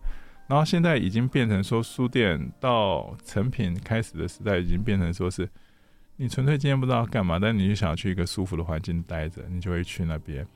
[0.49, 5.49] 然后现在已经变成说，书店到成品开始的时代，已经变成说是，
[6.19, 10.47] 你纯粹今天不知道干嘛，但你就想去一个舒服的环境待着，你就会去那边。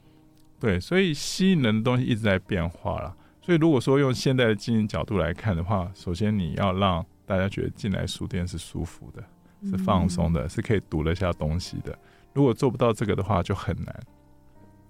[0.59, 3.15] 对，所以吸引人的东西一直在变化了。
[3.43, 9.23] 所以如果说用现代的经营角度来看的话，首先你要让大家觉得进来书店是舒服的，
[9.69, 11.97] 是放松的，是可以读得下东西的。
[12.33, 14.01] 如果做不到这个的话，就很难，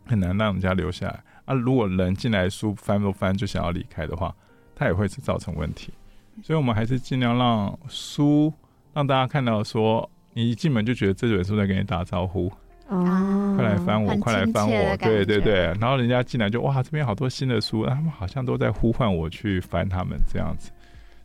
[0.06, 1.24] 很难让人家留下来。
[1.46, 4.32] 啊，如果人进来书翻不翻就想要离开的话，
[4.76, 5.92] 它也会是造成问题，
[6.42, 8.52] 所以我们还是尽量让书
[8.92, 12.50] 让大家看到，说你一进门就觉得这本书在跟你打招呼，
[12.88, 20.70] 哦，快来翻我，快来翻我，对对对，然后人家进来就哇，这边好多新的书，他们好像都在呼唤我去翻他们这样子。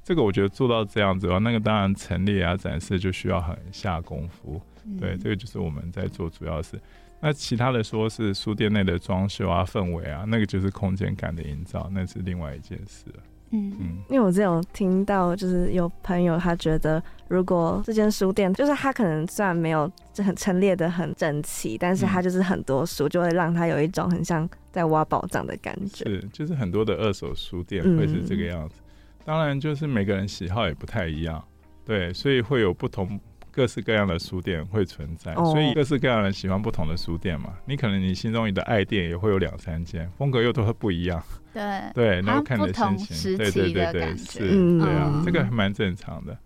[0.03, 4.61] 这个我觉得做到这样子的话，那个当然陈列啊展示就需要很下功夫，
[4.99, 6.79] 对，这个就是我们在做主要是。
[7.21, 13.23] 那其他的说是书店内的装修啊、氛围啊，那个就是空间感的营造，那是另外一件事了。
[13.51, 26.05] 嗯嗯，因为我之前有听到，就是有朋友他觉得，如果这间书店，就是他可能虽然没有很陈列的很整齐，但是他就是很多书，就会让他有一种很像在挖宝藏的感觉。
[26.05, 28.75] 是，就是很多的二手书店会是这个样子。
[29.23, 31.43] 当然，就是每个人喜好也不太一样，
[31.85, 33.19] 对，所以会有不同。
[33.55, 37.53] 各式各样的书店会存在，所以各式各样的人喜欢不同的书店嘛。
[37.65, 41.23] 你可能你心中你的爱店也会有两三间，风格又都会不一样。
[41.53, 44.39] 对对，然后看你的心情，对对对对，是，
[44.77, 46.37] 对啊，这个还蛮正常的。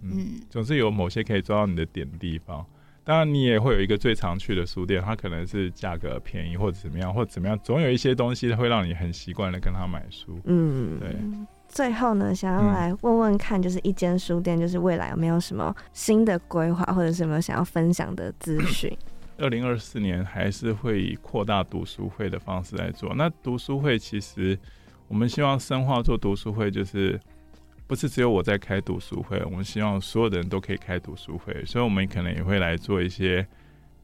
[0.00, 2.64] 嗯，总是有某些可以抓到你的点的地方。
[3.04, 10.40] 当然，你也会有一个最常去的书店，它可能是价格便宜或者怎么样，或者怎么样，总有一些东西会让你很习惯的跟他买书。
[10.44, 11.14] 嗯，对。
[11.74, 18.96] 最后呢，想要来问问看，就是一间书店，就是未来有没有什么新的规划，或者是有没有想要分享的资讯？
[19.38, 23.12] 二零二四年还是会以扩大读书会的方式来做。
[23.16, 24.56] 那读书会其实
[25.08, 27.20] 我们希望深化做读书会，就是
[27.88, 33.44] 不是只有我在开读书会，我们希望所有的人都可以开读书会，所以我们可能也会来做一些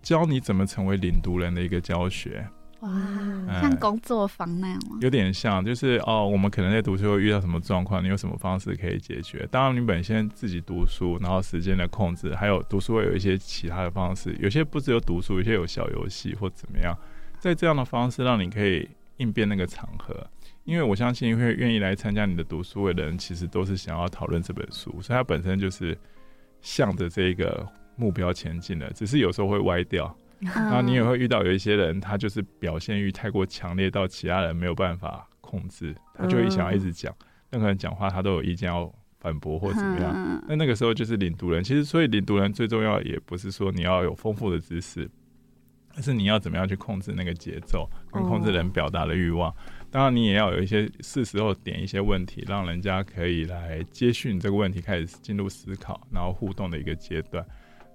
[0.02, 2.44] 教你怎么成为领读人的一个教学。
[2.80, 4.98] 哇，像工作坊那样吗？
[5.00, 9.46] 有点像，就是哦，我们可能在读书会遇到什么状况，你有什么方式可以解决？
[9.50, 16.96] 当然，你本身自己读书，然后时间的控制，还有读书会有一些其他的方式，有些不只有读书，有些有小游戏或怎么样，
[17.38, 20.26] 在这样的方式让你可以应变那个场合。
[20.64, 25.96] 因为我相信，会愿意来参加你的读书会的人，其实都是想要讨论这本书，所以它本身就是
[26.62, 27.66] 向着这个
[27.96, 30.14] 目标前进的，只是有时候会歪掉。
[30.40, 37.14] 然后你也会遇到有一些人，他就是表现欲太过强烈，到其他人没有办法控制，他就会想要一直讲，
[37.50, 40.44] 任何人讲话他都有意见要反驳或怎么样。
[40.48, 45.10] 那那个时候就是领读人，其实所以领读人最重要也不是说你要有丰富的知识，
[45.94, 49.54] 而是你要怎么样去控制那个节奏，跟控制人表达的欲望。
[49.90, 57.44] 当然你也要有一些是时候点一些问题，让人家可以来接续这个问题，开始进入思考，然后互动的一个阶段。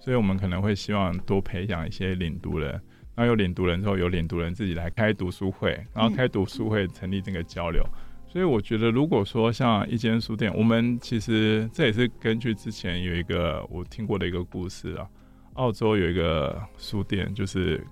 [0.06, 2.70] 所以我们可能会希望多培养一些领读人，
[3.16, 7.84] 然后有领读人之后，有领读人自己来开读书会，然后开读书会成立这个交流。
[8.28, 15.08] 所以我觉得，如果说像一间书店，我们其实这也是根据之前有一个我听过的一个故事啊，
[15.54, 17.84] 澳洲有一个书店，就是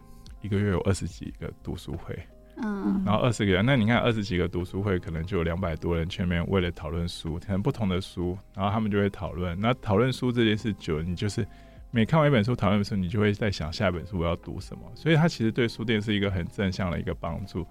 [0.44, 2.16] 一个月有二十几个读书会，
[2.58, 9.60] 嗯，然后二十个人，那你看二十几个读书会，可能就有两百多人全面为了讨论书，可能不同的书，然后他们就会讨论。
[9.60, 11.44] 那讨论书这件事久，你就是。
[11.96, 14.82] 每看完一本书，讨论的时候，你就会在想下一本书我要读什么。
[14.96, 17.64] 所以它其实对书店是一个很正向的一个帮助。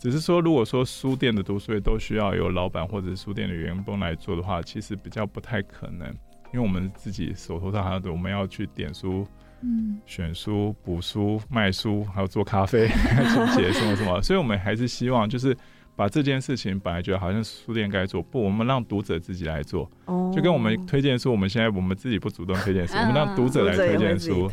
[0.00, 6.08] 只是说，如果说书店的读书会都需要由老板或者书店的员工来做的话，其实比较不太可能，
[6.52, 9.24] 因为我们自己手头上还有我们要去点书、
[9.60, 12.88] 嗯，选书、补书、卖书，还有做咖啡、
[13.32, 14.20] 清洁什么什么。
[14.20, 15.56] 所以我们还是希望就是。
[15.98, 19.90] 把这件事情本来觉得好像书店该做，不，我们让读者自己来做，
[20.32, 24.48] 就跟我们推荐书，我们现在我们自己不主动推荐书，我们让读者来推荐书，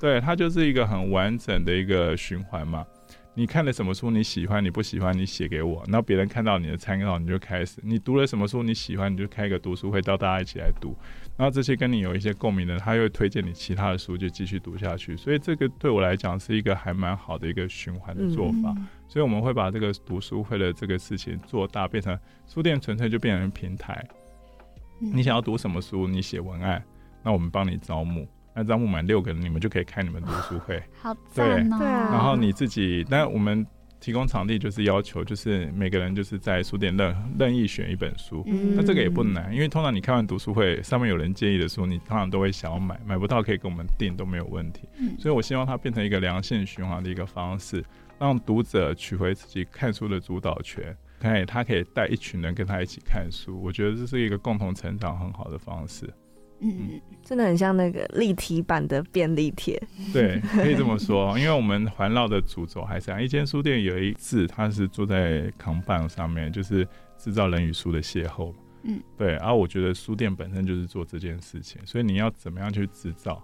[0.00, 2.82] 对，它就是一个很完整的一个循环嘛。
[3.34, 10.96] 你看了什么书你喜欢，你不喜欢你写给我，然后别人看到你的参考，你就开始，你读了什么书你喜欢，你就开一个读书会，到大家一起来读，
[11.36, 15.16] 然后这些跟你有一些共鸣的，他又推荐你其他的书，就继续读下去。
[15.16, 18.74] 所以这个对我来讲是一个还蛮好的一个循环的做法。
[19.06, 24.02] 所以我们会把这个读书会的这个事情做大，变成书店纯粹就变成平台。
[24.98, 26.82] 你想要读什么书，你写文案，
[27.22, 28.26] 那我们帮你招募。
[28.54, 30.82] 那招募满六个人，你们就可以开你们读书会。
[30.98, 31.78] 好赞哦！
[31.78, 33.66] 然后你自己，但我们
[34.06, 38.46] 提供场地就是要求，就是每个人就是在书店任任意选一本书。
[38.76, 44.82] 那这个也不难，因为通常你开完读书会，上面有人建议的书，你通常都会想要买，买不到可以跟我们订都没有问题。
[45.18, 47.84] 所以我希望它变成一个良性循环的一个方式。
[48.20, 56.08] 让读者取回自己看书的主导权，可以他可以带一群人跟他一起看书，我觉得这是一个共同成长很好的方式。
[56.60, 59.80] 嗯，真的很像那个立体版的便利贴。
[60.12, 66.86] 对，可以这么说， 因为我们环绕的主轴还是一间书店有一字，它是坐在扛棒上面，就是
[67.18, 68.54] 制造人与书的邂逅。
[68.84, 69.32] 嗯，对。
[69.32, 73.42] 然后我觉得书店本身就是做这件事情，所以你要怎么样去制造？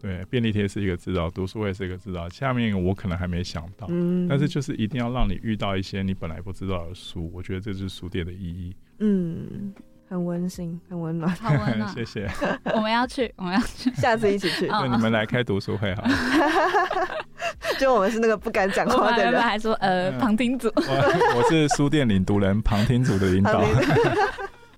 [0.00, 2.28] 对，便利贴是一个制造，读书会是一个制造。
[2.28, 8.76] 下面我可能还没想到，嗯，但是就是一定要让你遇到一些你本来不知道的书，我觉得这是书店的意义。
[8.98, 9.72] 嗯。
[10.08, 11.88] 很温馨，很温暖，好温暖。
[11.94, 12.28] 谢谢。
[12.74, 14.66] 我们要去，我们要去，下次一起去。
[14.68, 16.04] 那你们来开读书会好。
[17.78, 20.70] 就我们是那个不敢讲话的人，还说呃旁听组。
[20.76, 23.62] 我是书店领读人，旁听组的领导。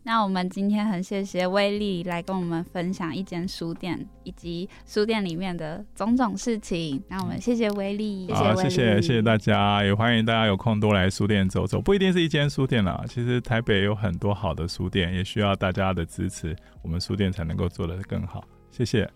[0.08, 7.02] 那我们今天很谢谢威力来跟我们分享一间书店以及书店里面的种种事情。
[7.08, 18.44] 那我们谢谢威力，好，谢谢谢谢大家，也欢迎大家有空多来书店走走，不一定是一间书店啦，其实台北有很多好的书店，也需要大家的支持，我们书店才能够做得更好。
[18.70, 19.10] 谢谢。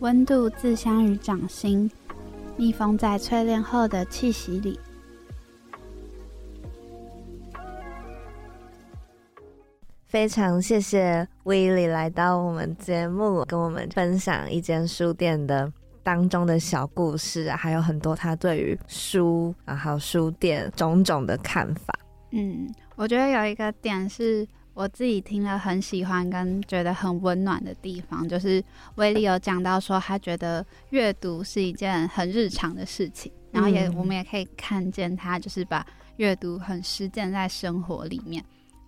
[0.00, 1.90] 温度自香于掌心，
[2.56, 4.80] 密封在淬炼后的气息里。
[10.16, 15.70] 非常谢谢威利来到我们节目，跟我们分享一间书店的
[16.02, 21.94] 当中的小故事啊，还有很多他对于书啊，还有书店种种的看法。
[22.32, 28.64] 嗯，我觉得有一个点是我自己听了很喜欢跟觉得很温暖的地方，就是
[28.94, 35.86] 威利有讲到说，他觉得阅读是一件很日常的事情，然后也我们也可以看见他就是把
[36.16, 38.42] 阅读很实践在生活里面。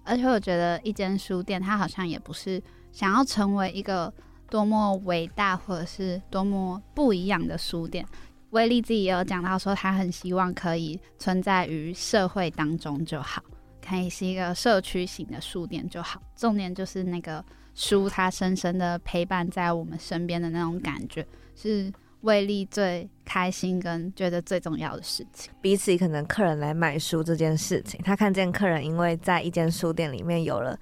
[0.09, 4.13] 而且我觉得一间书店，它好像也不是想要成为一个
[4.49, 8.05] 多么伟大或者是多么不一样的书店。
[8.51, 13.43] 威利自己也有讲到说，他很希望可以存在于社会当中就好，
[13.87, 16.23] 可以是一个社区型的书店就好。
[16.35, 17.45] 重点就是那个
[17.75, 21.93] 书，它深深的陪伴在我们身边的那种感觉是。
[22.23, 30.75] 威力最开心跟觉得最重要的事情，彼此可能客人来买书这件事情，他看见客人因为在一间书店里面有了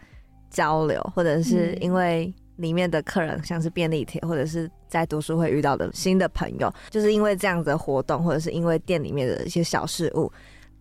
[0.49, 10.30] 交流，或者是因为里面的客人像是便利贴，或者是在读书会遇到的新的朋友，就是因为这样的活动，或者是因为店里面的一些小事物，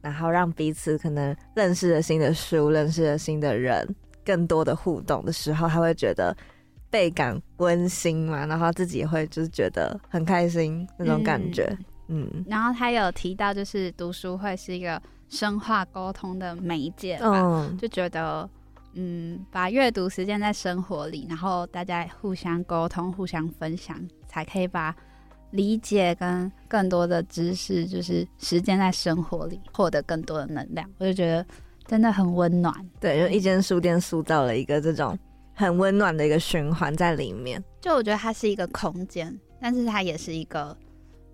[0.02, 6.38] 然后让彼此可能认识了新的书，认识了新的人，更多的互动的时候，他会觉得。
[6.96, 11.78] 倍感温馨嘛，然后自己也会就是觉得很开心那种感觉，
[12.08, 12.26] 嗯。
[12.48, 18.50] 然后他有提到，就是读书会是一个深化沟通的媒介吧，就觉得
[18.94, 24.96] 嗯，把阅读实践在生活里，然后大家互相沟通、互相分享，才可以把
[25.52, 30.90] 理解跟更多的知识，就是时间在生活里，获得更多的能量。
[31.00, 31.46] 我就觉得
[31.86, 32.74] 真的很温暖。
[33.02, 35.20] 对，就一间书店塑造了一个这种。
[35.56, 40.78] 很温暖的一个循环在里面，就我觉得它是一个空间，但是它也是一个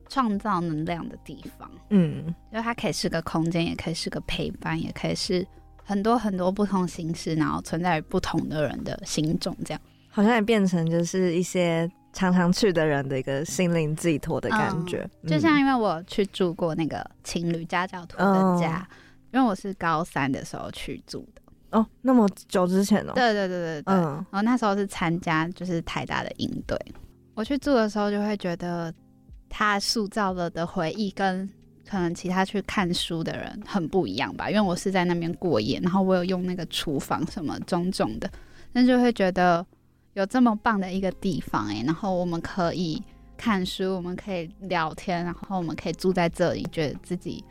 [0.07, 1.69] 创造能量的地方。
[1.89, 5.45] 嗯，就它可以是个空间，也可以是个陪伴，也可以是
[5.83, 15.09] 很多很多不同形式，然后存在于不同的人的心中，这样好像也变成就是一些常常去的人的一个心灵寄托的感觉。
[15.25, 18.87] 就像因为我去住过那个情侣家教徒的家，
[19.33, 21.40] 因为我是高三的时候去住的。
[21.71, 23.13] 哦，那么久之前哦。
[23.15, 26.77] 对对对对对，嗯，我那时候是参加就是台大的营队，
[27.33, 28.93] 我去住的时候就会觉得，
[29.49, 31.49] 他塑造了的回忆跟
[31.87, 38.29] 可能其他去看书的人很不一样吧，因为我是在那边过夜，然后我有用那个厨房什么种种的，
[38.71, 39.65] 那就会觉得
[40.13, 43.01] 有这么棒的一个地方哎，然后我们可以
[43.37, 47.43] 看书，我们可以聊天，然后我们可以住在这里，觉得自己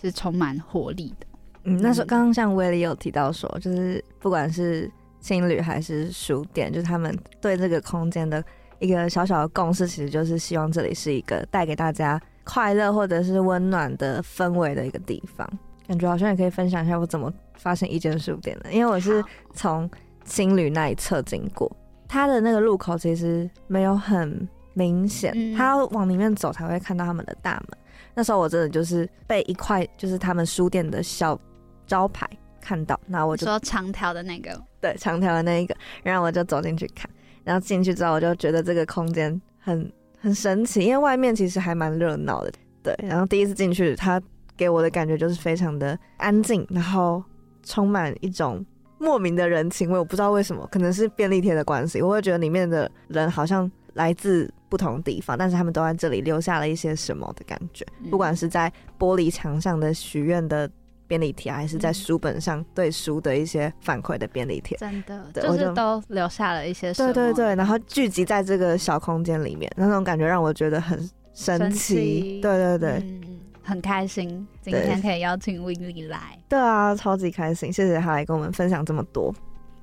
[0.00, 1.26] 是充满活力的。
[1.64, 4.90] 嗯，那时候刚刚像威利有提到说，就是不管是
[5.20, 8.44] 青旅还是书店，就是他们对这个空间的
[8.78, 15.48] 一个小小的共识，其实就是希望这里是一个带给大家快乐或者是温暖的氛围的一个地方。
[15.86, 19.90] 感觉好像也可以分享一下我怎么发现一间书店的，因为我是从
[20.24, 21.74] 青旅那一侧经过，
[22.06, 27.78] 它的那个入口其实没有很明显，它要往里面走才会看到他们的大门。
[28.14, 31.40] 那时候我真的就是被一块就是他们书店的小。
[31.86, 32.28] 招牌
[32.60, 37.08] 看到，那我就说长条的那个，对，长条的那一个，然后我就走进去看，
[37.44, 44.20] 然后进去之后，我就觉得这个空间很很神奇，因为外面其实还蛮热闹的，对，然后第一次进去，它
[44.56, 47.22] 给我的感觉就是非常的安静，然后
[47.62, 48.64] 充满一种
[48.98, 54.52] 莫名的人情味，我不知道为什么，可能是便利贴的关系，我会觉得里面的人好像来自。
[54.66, 57.86] 不同地方，但是他们都在这里留下了一些什么的感觉。
[58.10, 60.68] 不管是在玻璃墙上的许愿的
[61.14, 66.92] 便利贴，还是在书本上对书的一些反馈的便利贴，真的就是都留下了一些。
[66.92, 72.40] 对对对，然后聚集在这个小空间里面，那种感觉让我觉得很神奇。
[72.40, 73.20] 对对对，
[73.62, 76.36] 很开心今天可以邀请 Willy 来。
[76.48, 79.32] 对啊，超级开心，谢谢他来跟我们分享这么多。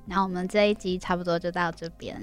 [0.04, 2.20] 那我们这一集差不多就到这边，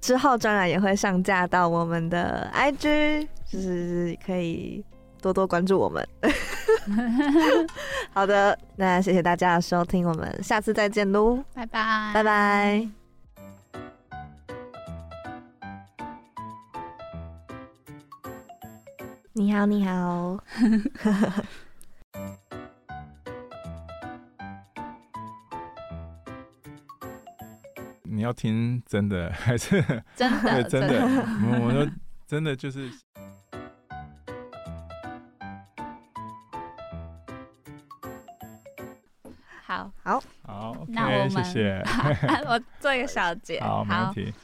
[0.00, 4.84] 之后专栏也会上架到我们的 IG，就是可以
[5.20, 6.06] 多多关注我们。
[8.12, 12.88] 好的，那谢谢大家的收听，我们下次再见喽，拜拜，拜拜。
[19.32, 20.38] 你好，你好。
[28.02, 29.80] 你要听真的还是
[30.16, 30.64] 真的？
[30.64, 31.06] 真的，
[31.62, 31.88] 我说
[32.26, 32.90] 真的就是。
[39.70, 41.82] 好，好，好，那我们谢谢。
[42.48, 44.34] 我做一个小结，好，没问题。